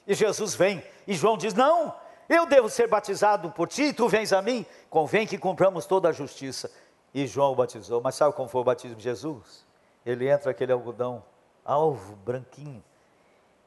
E 0.07 0.15
Jesus 0.15 0.55
vem, 0.55 0.83
e 1.07 1.15
João 1.15 1.37
diz: 1.37 1.55
Não, 1.55 1.95
eu 2.29 2.47
devo 2.47 2.69
ser 2.69 2.89
batizado 2.89 3.51
por 3.51 3.69
ti, 3.69 3.93
tu 3.93 4.09
vens 4.09 4.33
a 4.33 4.43
mim. 4.43 4.67
Convém 4.91 5.27
que 5.27 5.39
cumpramos 5.39 5.87
toda 5.87 6.09
a 6.09 6.13
justiça 6.13 6.71
e 7.15 7.27
João 7.27 7.53
o 7.53 7.57
batizou. 7.57 8.01
Mas 8.01 8.15
sabe 8.15 8.35
como 8.35 8.49
foi 8.49 8.61
o 8.61 8.65
batismo 8.65 8.97
de 8.97 9.03
Jesus? 9.03 9.67
Ele 10.05 10.29
entra 10.29 10.51
aquele 10.51 10.73
algodão 10.73 11.23
alvo, 11.65 12.17
branquinho, 12.17 12.83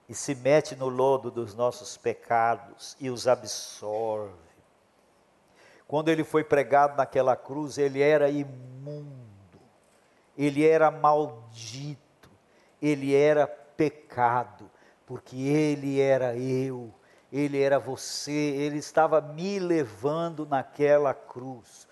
e 0.10 0.16
se 0.16 0.34
mete 0.34 0.76
no 0.76 0.90
lodo 0.90 1.30
dos 1.30 1.54
nossos 1.54 1.98
pecados 1.98 2.98
e 3.00 3.10
os 3.10 3.28
absorve. 3.28 4.34
Quando 5.88 6.10
ele 6.10 6.24
foi 6.24 6.44
pregado 6.44 6.98
naquela 6.98 7.36
cruz, 7.36 7.78
ele 7.78 8.02
era 8.02 8.30
imundo, 8.30 9.60
ele 10.38 10.66
era 10.66 10.90
maldito, 10.90 12.30
ele 12.82 13.14
era 13.14 13.46
pecado, 13.46 14.70
porque 15.06 15.36
ele 15.38 16.00
era 16.00 16.36
eu, 16.36 16.92
ele 17.32 17.62
era 17.62 17.78
você, 17.78 18.32
ele 18.32 18.78
estava 18.78 19.22
me 19.22 19.60
levando 19.60 20.46
naquela 20.46 21.14
cruz 21.14 21.88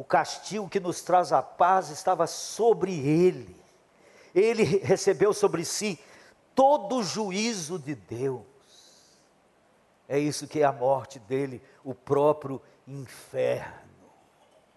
o 0.00 0.04
castigo 0.04 0.66
que 0.66 0.80
nos 0.80 1.02
traz 1.02 1.30
a 1.30 1.42
paz 1.42 1.90
estava 1.90 2.26
sobre 2.26 2.98
ele. 3.06 3.54
Ele 4.34 4.64
recebeu 4.64 5.34
sobre 5.34 5.62
si 5.62 6.00
todo 6.54 6.96
o 6.96 7.02
juízo 7.02 7.78
de 7.78 7.94
Deus. 7.94 8.40
É 10.08 10.18
isso 10.18 10.48
que 10.48 10.60
é 10.60 10.64
a 10.64 10.72
morte 10.72 11.18
dele, 11.18 11.62
o 11.84 11.94
próprio 11.94 12.62
inferno. 12.88 13.74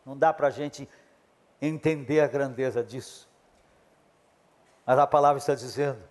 Não 0.06 0.18
dá 0.18 0.34
para 0.34 0.48
a 0.48 0.52
gente 0.52 0.90
entender 1.62 2.20
a 2.20 2.28
grandeza 2.28 2.84
disso. 2.84 3.30
Mas 4.86 5.00
a 5.00 5.08
palavra 5.08 5.38
está 5.38 5.56
dizendo 5.56 6.04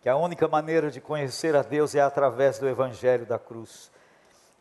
que 0.00 0.08
a 0.08 0.14
única 0.14 0.46
maneira 0.46 0.88
de 0.88 1.00
conhecer 1.00 1.56
a 1.56 1.62
Deus 1.62 1.96
é 1.96 2.00
através 2.00 2.60
do 2.60 2.68
Evangelho 2.68 3.26
da 3.26 3.40
cruz. 3.40 3.90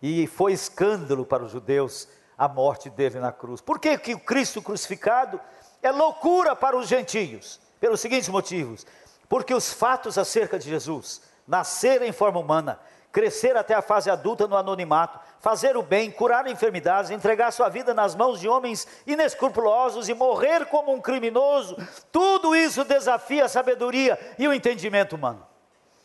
E 0.01 0.25
foi 0.25 0.53
escândalo 0.53 1.23
para 1.23 1.43
os 1.43 1.51
judeus 1.51 2.07
a 2.39 2.47
morte 2.47 2.89
dele 2.89 3.19
na 3.19 3.33
cruz. 3.33 3.59
Por 3.59 3.77
que, 3.77 3.97
que 3.97 4.15
o 4.15 4.19
Cristo 4.19 4.61
crucificado 4.61 5.39
é 5.83 5.91
loucura 5.91 6.55
para 6.55 6.77
os 6.77 6.87
gentios? 6.87 7.59
Pelos 7.81 7.99
seguintes 7.99 8.29
motivos: 8.29 8.87
porque 9.27 9.53
os 9.53 9.73
fatos 9.73 10.17
acerca 10.17 10.57
de 10.57 10.69
Jesus, 10.69 11.21
nascer 11.45 12.01
em 12.01 12.13
forma 12.13 12.39
humana, 12.39 12.79
crescer 13.11 13.57
até 13.57 13.73
a 13.73 13.81
fase 13.81 14.09
adulta 14.09 14.47
no 14.47 14.55
anonimato, 14.55 15.19
fazer 15.41 15.75
o 15.75 15.83
bem, 15.83 16.09
curar 16.09 16.47
enfermidades, 16.47 17.11
entregar 17.11 17.51
sua 17.51 17.67
vida 17.67 17.93
nas 17.93 18.15
mãos 18.15 18.39
de 18.39 18.47
homens 18.47 18.87
inescrupulosos 19.05 20.07
e 20.07 20.13
morrer 20.13 20.65
como 20.67 20.93
um 20.93 21.01
criminoso, 21.01 21.75
tudo 22.09 22.55
isso 22.55 22.85
desafia 22.85 23.45
a 23.45 23.49
sabedoria 23.49 24.17
e 24.37 24.47
o 24.47 24.53
entendimento 24.53 25.15
humano. 25.15 25.45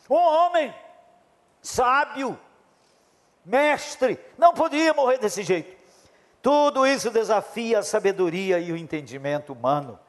Um 0.09 0.15
homem 0.15 0.75
sábio, 1.61 2.37
mestre, 3.45 4.19
não 4.37 4.53
podia 4.53 4.93
morrer 4.93 5.17
desse 5.17 5.41
jeito. 5.41 5.84
Tudo 6.45 6.85
isso 6.85 7.09
desafia 7.09 7.79
a 7.79 7.81
sabedoria 7.83 8.59
e 8.59 8.71
o 8.71 8.77
entendimento 8.77 9.51
humano. 9.51 9.99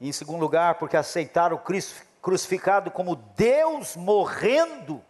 Em 0.00 0.12
segundo 0.12 0.40
lugar, 0.40 0.76
porque 0.76 0.96
aceitar 0.96 1.52
o 1.52 1.58
Cristo 1.58 2.06
crucificado 2.22 2.92
como 2.92 3.16
Deus 3.16 3.96
morrendo 3.96 5.04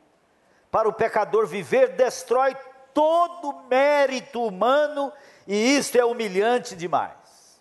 para 0.70 0.89
o 0.89 0.93
pecador 0.95 1.47
viver 1.47 1.97
destrói 1.97 2.57
todo 2.95 3.61
mérito 3.68 4.43
humano 4.43 5.12
e 5.47 5.76
isso 5.76 5.99
é 5.99 6.05
humilhante 6.05 6.74
demais. 6.74 7.61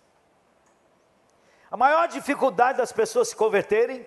A 1.70 1.76
maior 1.76 2.08
dificuldade 2.08 2.78
das 2.78 2.90
pessoas 2.90 3.28
se 3.28 3.36
converterem 3.36 4.06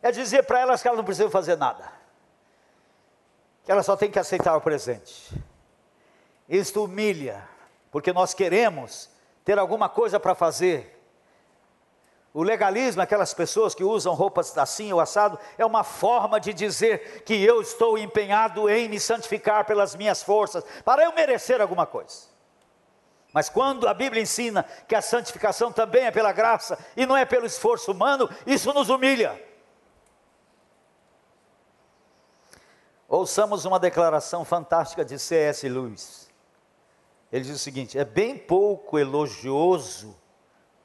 é 0.00 0.10
dizer 0.10 0.44
para 0.44 0.60
elas 0.60 0.80
que 0.80 0.88
elas 0.88 0.96
não 0.96 1.04
precisam 1.04 1.30
fazer 1.30 1.58
nada, 1.58 1.92
que 3.64 3.70
elas 3.70 3.84
só 3.84 3.98
têm 3.98 4.10
que 4.10 4.18
aceitar 4.18 4.56
o 4.56 4.62
presente. 4.62 5.30
Isto 6.48 6.82
humilha, 6.82 7.49
porque 7.90 8.12
nós 8.12 8.34
queremos 8.34 9.10
ter 9.44 9.58
alguma 9.58 9.88
coisa 9.88 10.20
para 10.20 10.34
fazer, 10.34 11.00
o 12.32 12.44
legalismo, 12.44 13.02
aquelas 13.02 13.34
pessoas 13.34 13.74
que 13.74 13.82
usam 13.82 14.14
roupas 14.14 14.56
assim 14.56 14.92
ou 14.92 15.00
assado, 15.00 15.38
é 15.58 15.66
uma 15.66 15.82
forma 15.82 16.38
de 16.38 16.52
dizer 16.54 17.24
que 17.24 17.34
eu 17.42 17.60
estou 17.60 17.98
empenhado 17.98 18.68
em 18.68 18.88
me 18.88 19.00
santificar 19.00 19.64
pelas 19.64 19.96
minhas 19.96 20.22
forças, 20.22 20.64
para 20.84 21.02
eu 21.02 21.12
merecer 21.12 21.60
alguma 21.60 21.86
coisa. 21.86 22.30
Mas 23.32 23.48
quando 23.48 23.88
a 23.88 23.94
Bíblia 23.94 24.22
ensina 24.22 24.64
que 24.86 24.94
a 24.94 25.02
santificação 25.02 25.72
também 25.72 26.04
é 26.04 26.10
pela 26.10 26.32
graça 26.32 26.78
e 26.96 27.04
não 27.04 27.16
é 27.16 27.24
pelo 27.24 27.46
esforço 27.46 27.90
humano, 27.90 28.28
isso 28.46 28.72
nos 28.72 28.88
humilha. 28.88 29.40
Ouçamos 33.08 33.64
uma 33.64 33.80
declaração 33.80 34.44
fantástica 34.44 35.04
de 35.04 35.18
C.S. 35.18 35.68
Lewis. 35.68 36.29
Ele 37.32 37.44
diz 37.44 37.54
o 37.54 37.58
seguinte: 37.58 37.98
é 37.98 38.04
bem 38.04 38.36
pouco 38.36 38.98
elogioso 38.98 40.16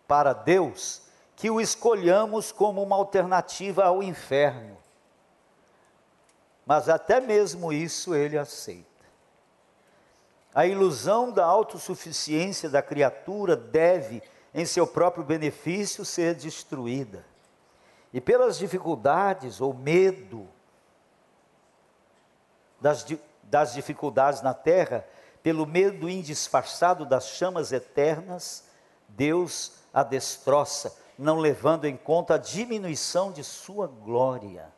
para 0.07 0.33
Deus 0.33 1.03
que 1.35 1.49
o 1.49 1.59
escolhamos 1.59 2.51
como 2.51 2.81
uma 2.81 2.95
alternativa 2.95 3.83
ao 3.83 4.01
inferno. 4.01 4.77
Mas 6.65 6.89
até 6.89 7.19
mesmo 7.19 7.71
isso 7.73 8.15
ele 8.15 8.37
aceita. 8.37 8.95
A 10.53 10.65
ilusão 10.65 11.31
da 11.31 11.45
autossuficiência 11.45 12.69
da 12.69 12.81
criatura 12.81 13.57
deve, 13.57 14.23
em 14.53 14.65
seu 14.65 14.87
próprio 14.87 15.23
benefício, 15.23 16.05
ser 16.05 16.33
destruída. 16.33 17.25
E 18.13 18.21
pelas 18.21 18.57
dificuldades 18.57 19.59
ou 19.59 19.73
medo 19.73 20.47
das, 22.79 23.05
das 23.43 23.73
dificuldades 23.73 24.41
na 24.41 24.53
terra, 24.53 25.05
pelo 25.45 25.67
medo 25.67 26.09
indisfarçado 26.09 27.05
das 27.05 27.27
chamas 27.27 27.71
eternas, 27.71 28.63
Deus 29.07 29.73
a 29.93 30.01
destroça 30.01 30.97
não 31.19 31.37
levando 31.37 31.85
em 31.85 31.95
conta 31.95 32.33
a 32.33 32.39
diminuição 32.39 33.31
de 33.31 33.43
sua 33.43 33.85
glória. 33.85 34.73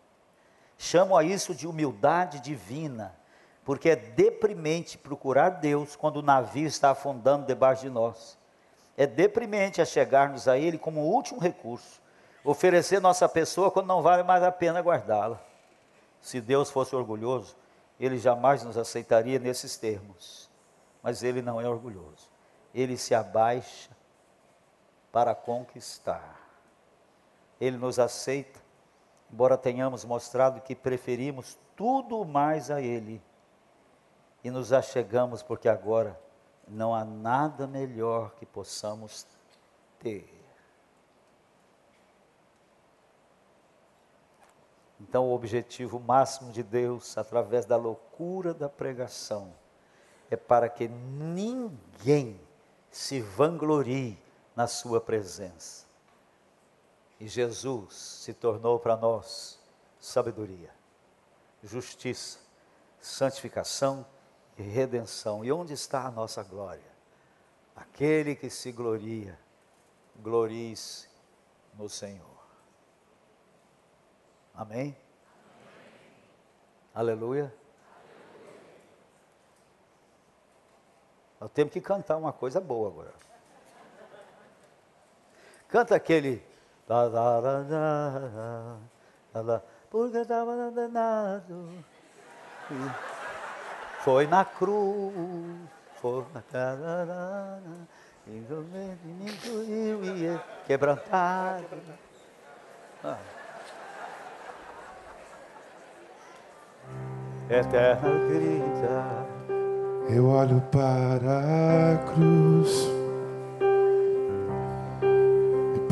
Chamo 0.78 1.15
a 1.15 1.24
isso 1.24 1.55
de 1.55 1.65
humildade 1.65 2.41
divina, 2.41 3.15
porque 3.63 3.91
é 3.91 3.95
deprimente 3.95 4.97
procurar 4.97 5.51
Deus 5.51 5.95
quando 5.95 6.18
o 6.18 6.22
navio 6.22 6.68
está 6.68 6.89
afundando 6.89 7.45
debaixo 7.45 7.84
de 7.84 7.89
nós. 7.89 8.38
É 8.97 9.07
deprimente 9.07 9.82
a 9.82 9.86
chegarmos 9.86 10.49
a 10.49 10.57
Ele 10.57 10.78
como 10.78 10.99
último 10.99 11.39
recurso, 11.39 12.01
oferecer 12.43 12.99
nossa 12.99 13.30
pessoa 13.30 13.72
quando 13.72 13.88
não 13.88 14.01
vale 14.01 14.24
mais 14.24 14.43
a 14.43 14.51
pena 14.51 14.82
guardá-la. 14.82 15.39
Se 16.22 16.41
Deus 16.41 16.70
fosse 16.70 16.93
orgulhoso, 16.93 17.55
Ele 17.97 18.18
jamais 18.18 18.63
nos 18.63 18.78
aceitaria 18.78 19.39
nesses 19.39 19.78
termos. 19.78 20.47
Mas 21.02 21.24
Ele 21.24 21.41
não 21.41 21.60
é 21.60 21.68
orgulhoso. 21.68 22.30
Ele 22.74 22.98
se 22.98 23.14
abaixa 23.16 23.89
para 25.12 25.34
conquistar. 25.34 26.39
Ele 27.60 27.78
nos 27.78 27.98
aceita, 27.98 28.60
embora 29.32 29.58
tenhamos 29.58 30.06
mostrado 30.06 30.62
que 30.62 30.76
preferimos 30.76 31.58
tudo 31.76 32.24
mais 32.24 32.70
a 32.70 32.82
Ele. 32.82 33.22
E 34.43 34.52
nos 34.52 34.72
achegamos 34.72 35.41
porque 35.41 35.68
agora 35.68 36.20
não 36.68 36.93
há 36.93 37.04
nada 37.04 37.66
melhor 37.66 38.32
que 38.36 38.45
possamos 38.45 39.26
ter. 40.00 40.38
Então, 45.00 45.30
o 45.30 45.34
objetivo 45.34 46.00
máximo 46.00 46.52
de 46.52 46.64
Deus, 46.64 47.18
através 47.18 47.66
da 47.66 47.78
loucura 47.78 48.54
da 48.54 48.68
pregação, 48.68 49.54
é 50.30 50.36
para 50.36 50.70
que 50.70 50.88
ninguém 50.88 52.40
se 52.92 53.22
vanglorie 53.22 54.18
na 54.56 54.68
Sua 54.68 55.00
presença. 55.00 55.86
E 57.20 57.28
Jesus 57.28 57.96
se 57.96 58.34
tornou 58.34 58.80
para 58.80 58.96
nós 58.96 59.60
sabedoria, 60.00 60.74
justiça, 61.64 62.40
santificação 63.00 64.06
e 64.58 64.62
redenção. 64.62 65.44
E 65.44 65.52
onde 65.52 65.74
está 65.74 66.06
a 66.06 66.12
nossa 66.12 66.44
glória? 66.44 66.98
Aquele 67.76 68.36
que 68.36 68.50
se 68.50 68.72
gloria, 68.72 69.40
glorie-se 70.20 71.08
no 71.76 71.90
Senhor. 71.90 72.26
Amém? 74.54 74.80
Amém. 74.80 74.98
Aleluia. 76.94 77.57
Nós 81.40 81.52
temos 81.52 81.72
que 81.72 81.80
cantar 81.82 82.18
uma 82.18 82.34
coisa 82.34 82.60
boa 82.60 82.90
agora. 82.90 83.14
Canta 85.68 85.96
aquele. 85.96 86.44
Porque 89.90 90.18
estava 90.18 90.72
danado. 90.72 91.70
Foi 94.00 94.26
na 94.26 94.46
cruz, 94.46 95.14
foi 96.02 96.26
na 96.34 96.42
quebrantado. 100.66 101.66
Ah. 103.04 103.18
Eterna 107.50 108.10
grita. 108.28 109.37
Eu 110.10 110.28
olho 110.28 110.62
para 110.72 111.93
a 111.93 111.97
cruz 112.14 112.97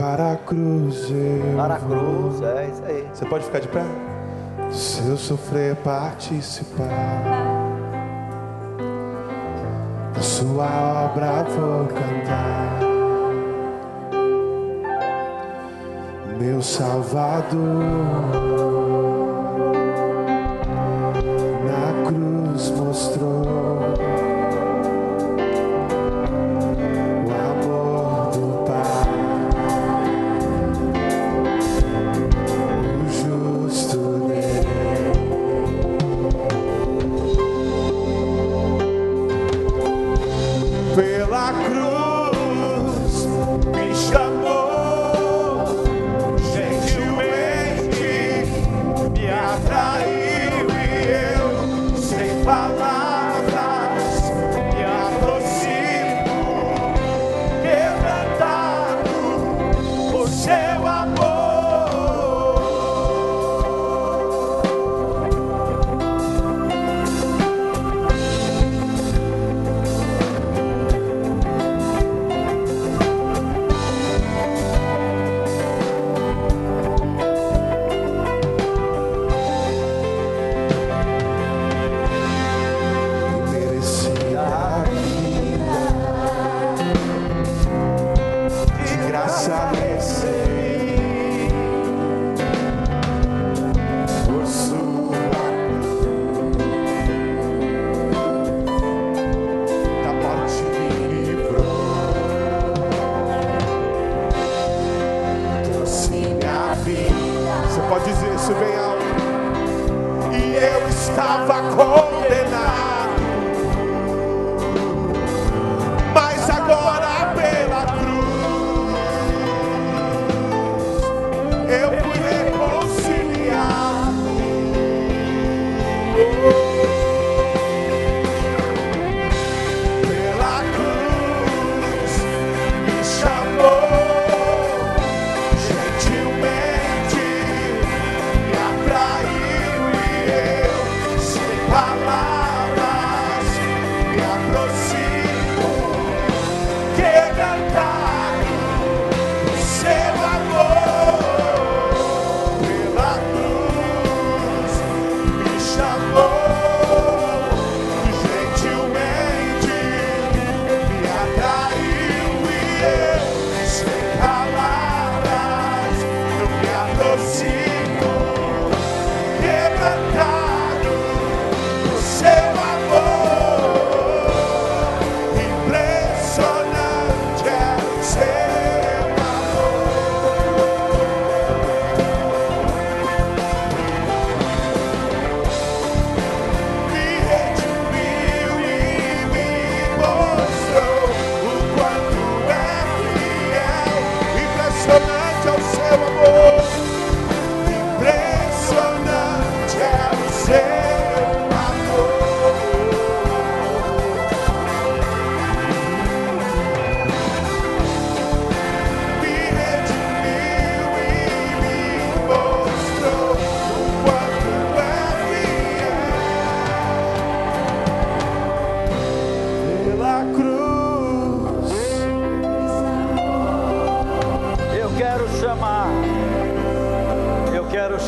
para 0.06 0.34
a 0.34 0.36
cruz. 0.38 1.08
Para 1.56 1.76
a 1.76 1.80
cruz, 1.80 2.42
é 2.42 2.70
isso 2.70 2.84
aí. 2.86 3.08
Você 3.14 3.26
pode 3.26 3.46
ficar 3.46 3.60
de 3.60 3.68
pé? 3.68 3.84
Se 4.72 5.08
eu 5.08 5.18
sofrer 5.18 5.76
participar 5.78 6.88
da 10.14 10.22
sua 10.22 10.66
obra, 11.12 11.44
vou 11.44 11.88
cantar. 11.88 12.80
Meu 16.40 16.62
Salvador. 16.62 18.65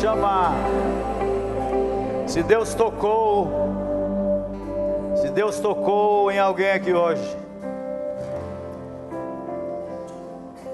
Chamar. 0.00 0.52
Se 2.28 2.40
Deus 2.42 2.72
tocou, 2.72 3.48
se 5.16 5.28
Deus 5.30 5.58
tocou 5.58 6.30
em 6.30 6.38
alguém 6.38 6.70
aqui 6.70 6.92
hoje, 6.92 7.36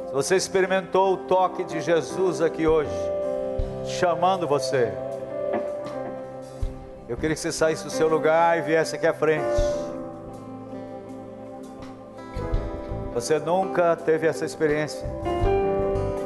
se 0.07 0.13
você 0.13 0.37
experimentou 0.37 1.15
o 1.15 1.17
toque 1.17 1.65
de 1.65 1.81
Jesus 1.81 2.43
aqui 2.43 2.67
hoje, 2.67 2.91
chamando 3.87 4.47
você, 4.47 4.93
eu 7.09 7.17
queria 7.17 7.35
que 7.35 7.41
você 7.41 7.53
saísse 7.53 7.85
do 7.85 7.91
seu 7.91 8.09
lugar 8.09 8.59
e 8.59 8.61
viesse 8.61 8.97
aqui 8.97 9.07
à 9.07 9.15
frente. 9.15 9.45
Você 13.15 13.39
nunca 13.39 13.97
teve 13.97 14.27
essa 14.27 14.45
experiência. 14.45 15.09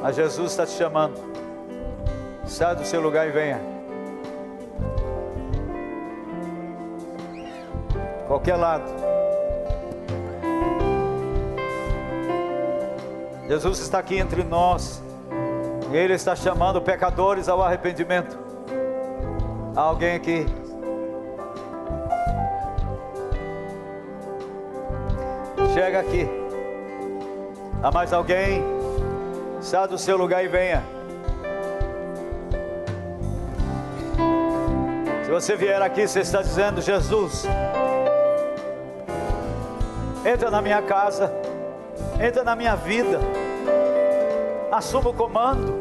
Mas 0.03 0.17
Jesus 0.17 0.51
está 0.51 0.65
te 0.65 0.73
chamando. 0.73 1.48
Saia 2.49 2.75
do 2.75 2.85
seu 2.85 3.01
lugar 3.01 3.29
e 3.29 3.31
venha. 3.31 3.61
Qualquer 8.27 8.57
lado. 8.57 8.85
Jesus 13.47 13.79
está 13.81 13.99
aqui 13.99 14.19
entre 14.19 14.43
nós. 14.43 15.03
E 15.93 15.97
Ele 15.97 16.15
está 16.15 16.35
chamando 16.35 16.81
pecadores 16.81 17.49
ao 17.49 17.63
arrependimento. 17.63 18.39
Há 19.77 19.81
alguém 19.83 20.17
aqui. 20.17 20.47
Chega 25.75 26.01
aqui. 26.01 26.27
Há 27.83 27.91
mais 27.93 28.13
alguém? 28.13 28.65
Saia 29.61 29.87
do 29.87 29.99
seu 29.99 30.17
lugar 30.17 30.43
e 30.43 30.49
venha. 30.49 30.98
Se 35.29 35.33
você 35.33 35.57
vier 35.57 35.83
aqui, 35.83 36.09
você 36.09 36.21
está 36.21 36.41
dizendo: 36.41 36.81
Jesus, 36.81 37.45
entra 40.25 40.51
na 40.51 40.63
minha 40.63 40.81
casa, 40.81 41.31
entra 42.19 42.43
na 42.43 42.57
minha 42.57 42.75
vida, 42.75 43.21
assuma 44.73 45.11
o 45.11 45.13
comando, 45.13 45.75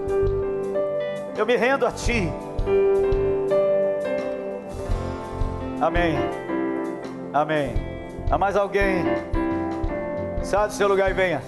eu 1.38 1.46
me 1.46 1.56
rendo 1.56 1.86
a 1.88 1.92
Ti. 1.94 2.30
Amém. 5.80 6.18
Amém. 7.32 7.74
Há 8.30 8.38
mais 8.38 8.58
alguém? 8.58 9.06
Saia 10.44 10.68
do 10.68 10.74
seu 10.74 10.90
lugar 10.90 11.10
e 11.10 11.14
venha. 11.14 11.42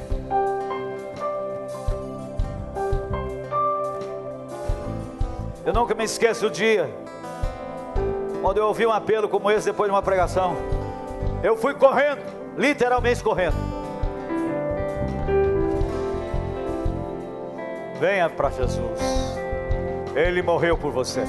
Eu 5.65 5.73
nunca 5.73 5.93
me 5.93 6.05
esqueço 6.05 6.47
o 6.47 6.49
dia 6.49 6.89
quando 8.41 8.57
eu 8.57 8.67
ouvi 8.67 8.85
um 8.85 8.91
apelo 8.91 9.27
como 9.27 9.51
esse 9.51 9.65
depois 9.65 9.89
de 9.89 9.95
uma 9.95 10.01
pregação. 10.01 10.55
Eu 11.43 11.57
fui 11.57 11.73
correndo, 11.73 12.21
literalmente 12.57 13.23
correndo. 13.23 13.55
Venha 17.99 18.29
para 18.29 18.49
Jesus. 18.49 18.99
Ele 20.15 20.41
morreu 20.41 20.77
por 20.77 20.91
você. 20.91 21.23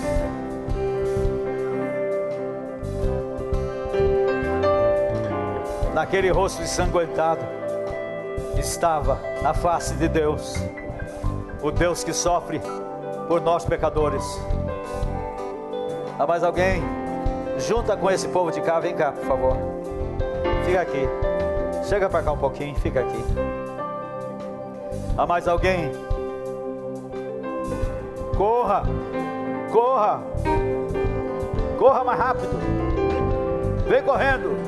Naquele 5.93 6.31
rosto 6.31 6.63
ensanguentado 6.63 7.45
estava 8.57 9.21
a 9.45 9.53
face 9.53 9.95
de 9.95 10.09
Deus, 10.09 10.55
o 11.61 11.71
Deus 11.71 12.05
que 12.05 12.13
sofre 12.13 12.61
por 13.27 13.41
nós 13.41 13.65
pecadores. 13.65 14.25
Há 16.19 16.27
mais 16.27 16.45
alguém? 16.45 17.00
Junta 17.61 17.97
com 17.97 18.11
esse 18.11 18.27
povo 18.29 18.51
de 18.51 18.61
cá, 18.61 18.81
vem 18.81 18.95
cá, 18.95 19.13
por 19.13 19.25
favor. 19.25 19.57
Fica 20.65 20.81
aqui. 20.81 21.09
Chega 21.85 22.09
para 22.09 22.23
cá 22.23 22.33
um 22.33 22.39
pouquinho, 22.39 22.75
fica 22.77 23.01
aqui. 23.01 23.25
Há 25.17 25.27
mais 25.27 25.47
alguém? 25.47 25.93
Corra! 28.37 28.83
Corra! 29.71 30.23
Corra 31.79 32.05
mais 32.05 32.19
rápido! 32.19 32.59
Vem 33.89 34.03
correndo! 34.03 34.60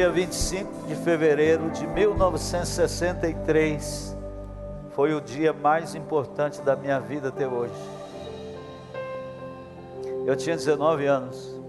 Dia 0.00 0.08
25 0.08 0.86
de 0.86 0.94
fevereiro 0.94 1.68
de 1.72 1.86
1963 1.86 4.16
foi 4.92 5.12
o 5.12 5.20
dia 5.20 5.52
mais 5.52 5.94
importante 5.94 6.62
da 6.62 6.74
minha 6.74 6.98
vida 6.98 7.28
até 7.28 7.46
hoje. 7.46 7.74
Eu 10.24 10.34
tinha 10.36 10.56
19 10.56 11.04
anos. 11.04 11.60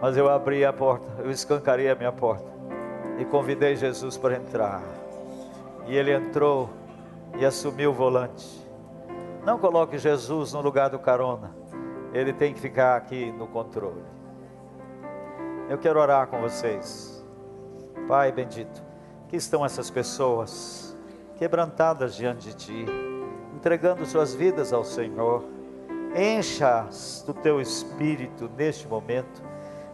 Mas 0.00 0.16
eu 0.16 0.30
abri 0.30 0.64
a 0.64 0.72
porta, 0.72 1.06
eu 1.18 1.30
escancarei 1.30 1.90
a 1.90 1.94
minha 1.94 2.10
porta 2.10 2.50
e 3.18 3.26
convidei 3.26 3.76
Jesus 3.76 4.16
para 4.16 4.36
entrar. 4.36 4.80
E 5.86 5.94
ele 5.94 6.10
entrou 6.10 6.70
e 7.38 7.44
assumiu 7.44 7.90
o 7.90 7.92
volante. 7.92 8.66
Não 9.44 9.58
coloque 9.58 9.98
Jesus 9.98 10.54
no 10.54 10.62
lugar 10.62 10.88
do 10.88 10.98
carona. 10.98 11.54
Ele 12.14 12.32
tem 12.32 12.54
que 12.54 12.60
ficar 12.60 12.96
aqui 12.96 13.30
no 13.32 13.46
controle. 13.46 14.19
Eu 15.70 15.78
quero 15.78 16.00
orar 16.00 16.26
com 16.26 16.40
vocês. 16.40 17.24
Pai 18.08 18.32
bendito, 18.32 18.82
que 19.28 19.36
estão 19.36 19.64
essas 19.64 19.88
pessoas 19.88 20.98
quebrantadas 21.36 22.16
diante 22.16 22.48
de 22.48 22.54
ti, 22.56 22.86
entregando 23.54 24.04
suas 24.04 24.34
vidas 24.34 24.72
ao 24.72 24.82
Senhor. 24.82 25.44
Encha-as 26.12 27.22
do 27.24 27.32
teu 27.32 27.60
espírito 27.60 28.50
neste 28.56 28.88
momento, 28.88 29.44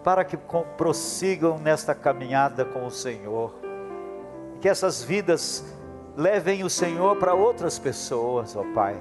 para 0.02 0.24
que 0.24 0.38
prossigam 0.78 1.58
nesta 1.58 1.94
caminhada 1.94 2.64
com 2.64 2.86
o 2.86 2.90
Senhor. 2.90 3.52
Que 4.62 4.70
essas 4.70 5.04
vidas 5.04 5.62
levem 6.16 6.64
o 6.64 6.70
Senhor 6.70 7.16
para 7.16 7.34
outras 7.34 7.78
pessoas, 7.78 8.56
ó 8.56 8.64
Pai. 8.72 8.96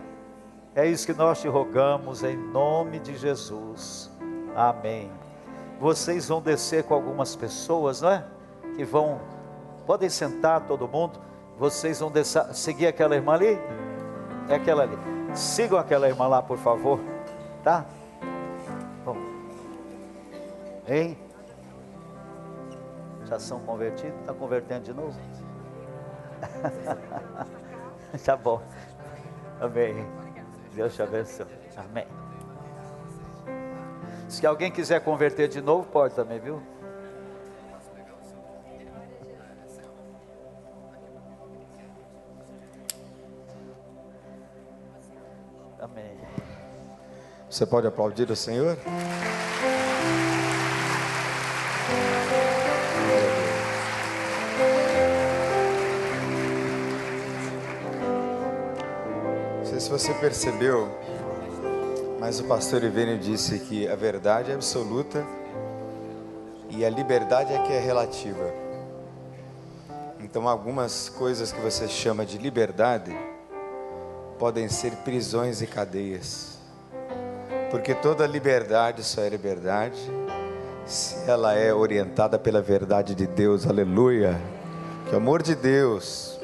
É 0.76 0.86
isso 0.86 1.06
que 1.06 1.14
nós 1.14 1.40
te 1.40 1.48
rogamos 1.48 2.22
em 2.22 2.36
nome 2.36 3.00
de 3.00 3.16
Jesus. 3.16 4.12
Amém. 4.54 5.10
Vocês 5.80 6.28
vão 6.28 6.42
descer 6.42 6.84
com 6.84 6.94
algumas 6.94 7.36
pessoas, 7.36 8.02
não 8.02 8.12
é? 8.12 8.24
Que 8.76 8.84
vão, 8.84 9.20
podem 9.86 10.10
sentar 10.10 10.62
todo 10.62 10.88
mundo. 10.88 11.20
Vocês 11.58 12.00
vão 12.00 12.12
descer, 12.12 12.54
seguir 12.54 12.88
aquela 12.88 13.16
irmã 13.16 13.34
ali? 13.34 13.58
É 14.50 14.56
aquela 14.56 14.84
ali. 14.84 14.98
Sigam 15.34 15.78
aquela 15.78 16.08
irmã 16.08 16.28
lá, 16.28 16.42
por 16.42 16.58
favor. 16.58 17.00
Tá? 17.64 17.86
Bom. 19.04 19.18
Hein? 20.88 21.18
Já 23.26 23.40
são 23.40 23.60
convertidos? 23.60 24.20
Está 24.20 24.34
convertendo 24.34 24.84
de 24.84 24.94
novo? 24.94 25.20
tá 28.24 28.38
bom. 28.38 28.62
Amém. 29.60 30.06
Deus 30.74 30.96
te 30.96 31.02
abençoe. 31.02 31.48
Amém. 31.76 32.25
Se 34.28 34.46
alguém 34.46 34.72
quiser 34.72 35.02
converter 35.02 35.48
de 35.48 35.62
novo, 35.62 35.88
pode 35.90 36.14
também, 36.14 36.40
viu? 36.40 36.62
Amém. 45.80 46.18
Você 47.50 47.66
pode 47.66 47.88
aplaudir 47.88 48.30
o 48.30 48.36
Senhor? 48.36 48.78
se 59.86 59.92
você 59.92 60.12
percebeu, 60.16 60.90
mas 62.26 62.40
o 62.40 62.46
pastor 62.46 62.84
Ivênio 62.84 63.20
disse 63.20 63.60
que 63.60 63.88
a 63.88 63.96
verdade 63.96 64.50
é 64.50 64.56
absoluta 64.56 65.24
e 66.72 66.84
a 66.84 66.90
liberdade 66.90 67.54
é 67.54 67.60
que 67.60 67.72
é 67.72 67.80
relativa. 67.80 68.52
Então, 70.20 70.50
algumas 70.50 71.08
coisas 71.08 71.52
que 71.52 71.62
você 71.62 71.88
chama 71.88 72.26
de 72.26 72.40
liberdade 72.40 73.16
podem 74.40 74.68
ser 74.68 74.92
prisões 75.04 75.62
e 75.62 75.68
cadeias, 75.68 76.58
porque 77.70 77.94
toda 77.94 78.26
liberdade 78.26 79.04
só 79.04 79.22
é 79.22 79.30
liberdade 79.30 80.00
se 80.84 81.30
ela 81.30 81.54
é 81.54 81.72
orientada 81.72 82.40
pela 82.40 82.60
verdade 82.60 83.14
de 83.14 83.28
Deus, 83.28 83.68
aleluia. 83.68 84.42
Que 85.08 85.14
o 85.14 85.18
amor 85.18 85.44
de 85.44 85.54
Deus 85.54 86.40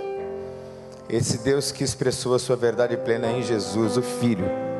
esse 1.10 1.40
Deus 1.40 1.72
que 1.72 1.84
expressou 1.84 2.36
a 2.36 2.40
sua 2.40 2.56
verdade 2.56 2.96
plena 2.98 3.32
em 3.32 3.42
Jesus, 3.42 3.98
o 3.98 4.04
Filho. 4.04 4.71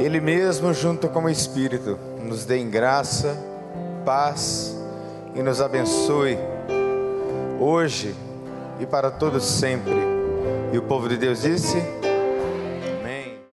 Ele 0.00 0.18
mesmo, 0.18 0.72
junto 0.72 1.10
com 1.10 1.24
o 1.24 1.28
Espírito, 1.28 1.98
nos 2.24 2.46
dê 2.46 2.56
em 2.56 2.70
graça, 2.70 3.36
paz 4.02 4.74
e 5.34 5.42
nos 5.42 5.60
abençoe 5.60 6.38
hoje 7.60 8.14
e 8.80 8.86
para 8.86 9.10
todos 9.10 9.44
sempre. 9.44 9.92
E 10.72 10.78
o 10.78 10.82
povo 10.82 11.06
de 11.06 11.18
Deus 11.18 11.42
disse: 11.42 11.76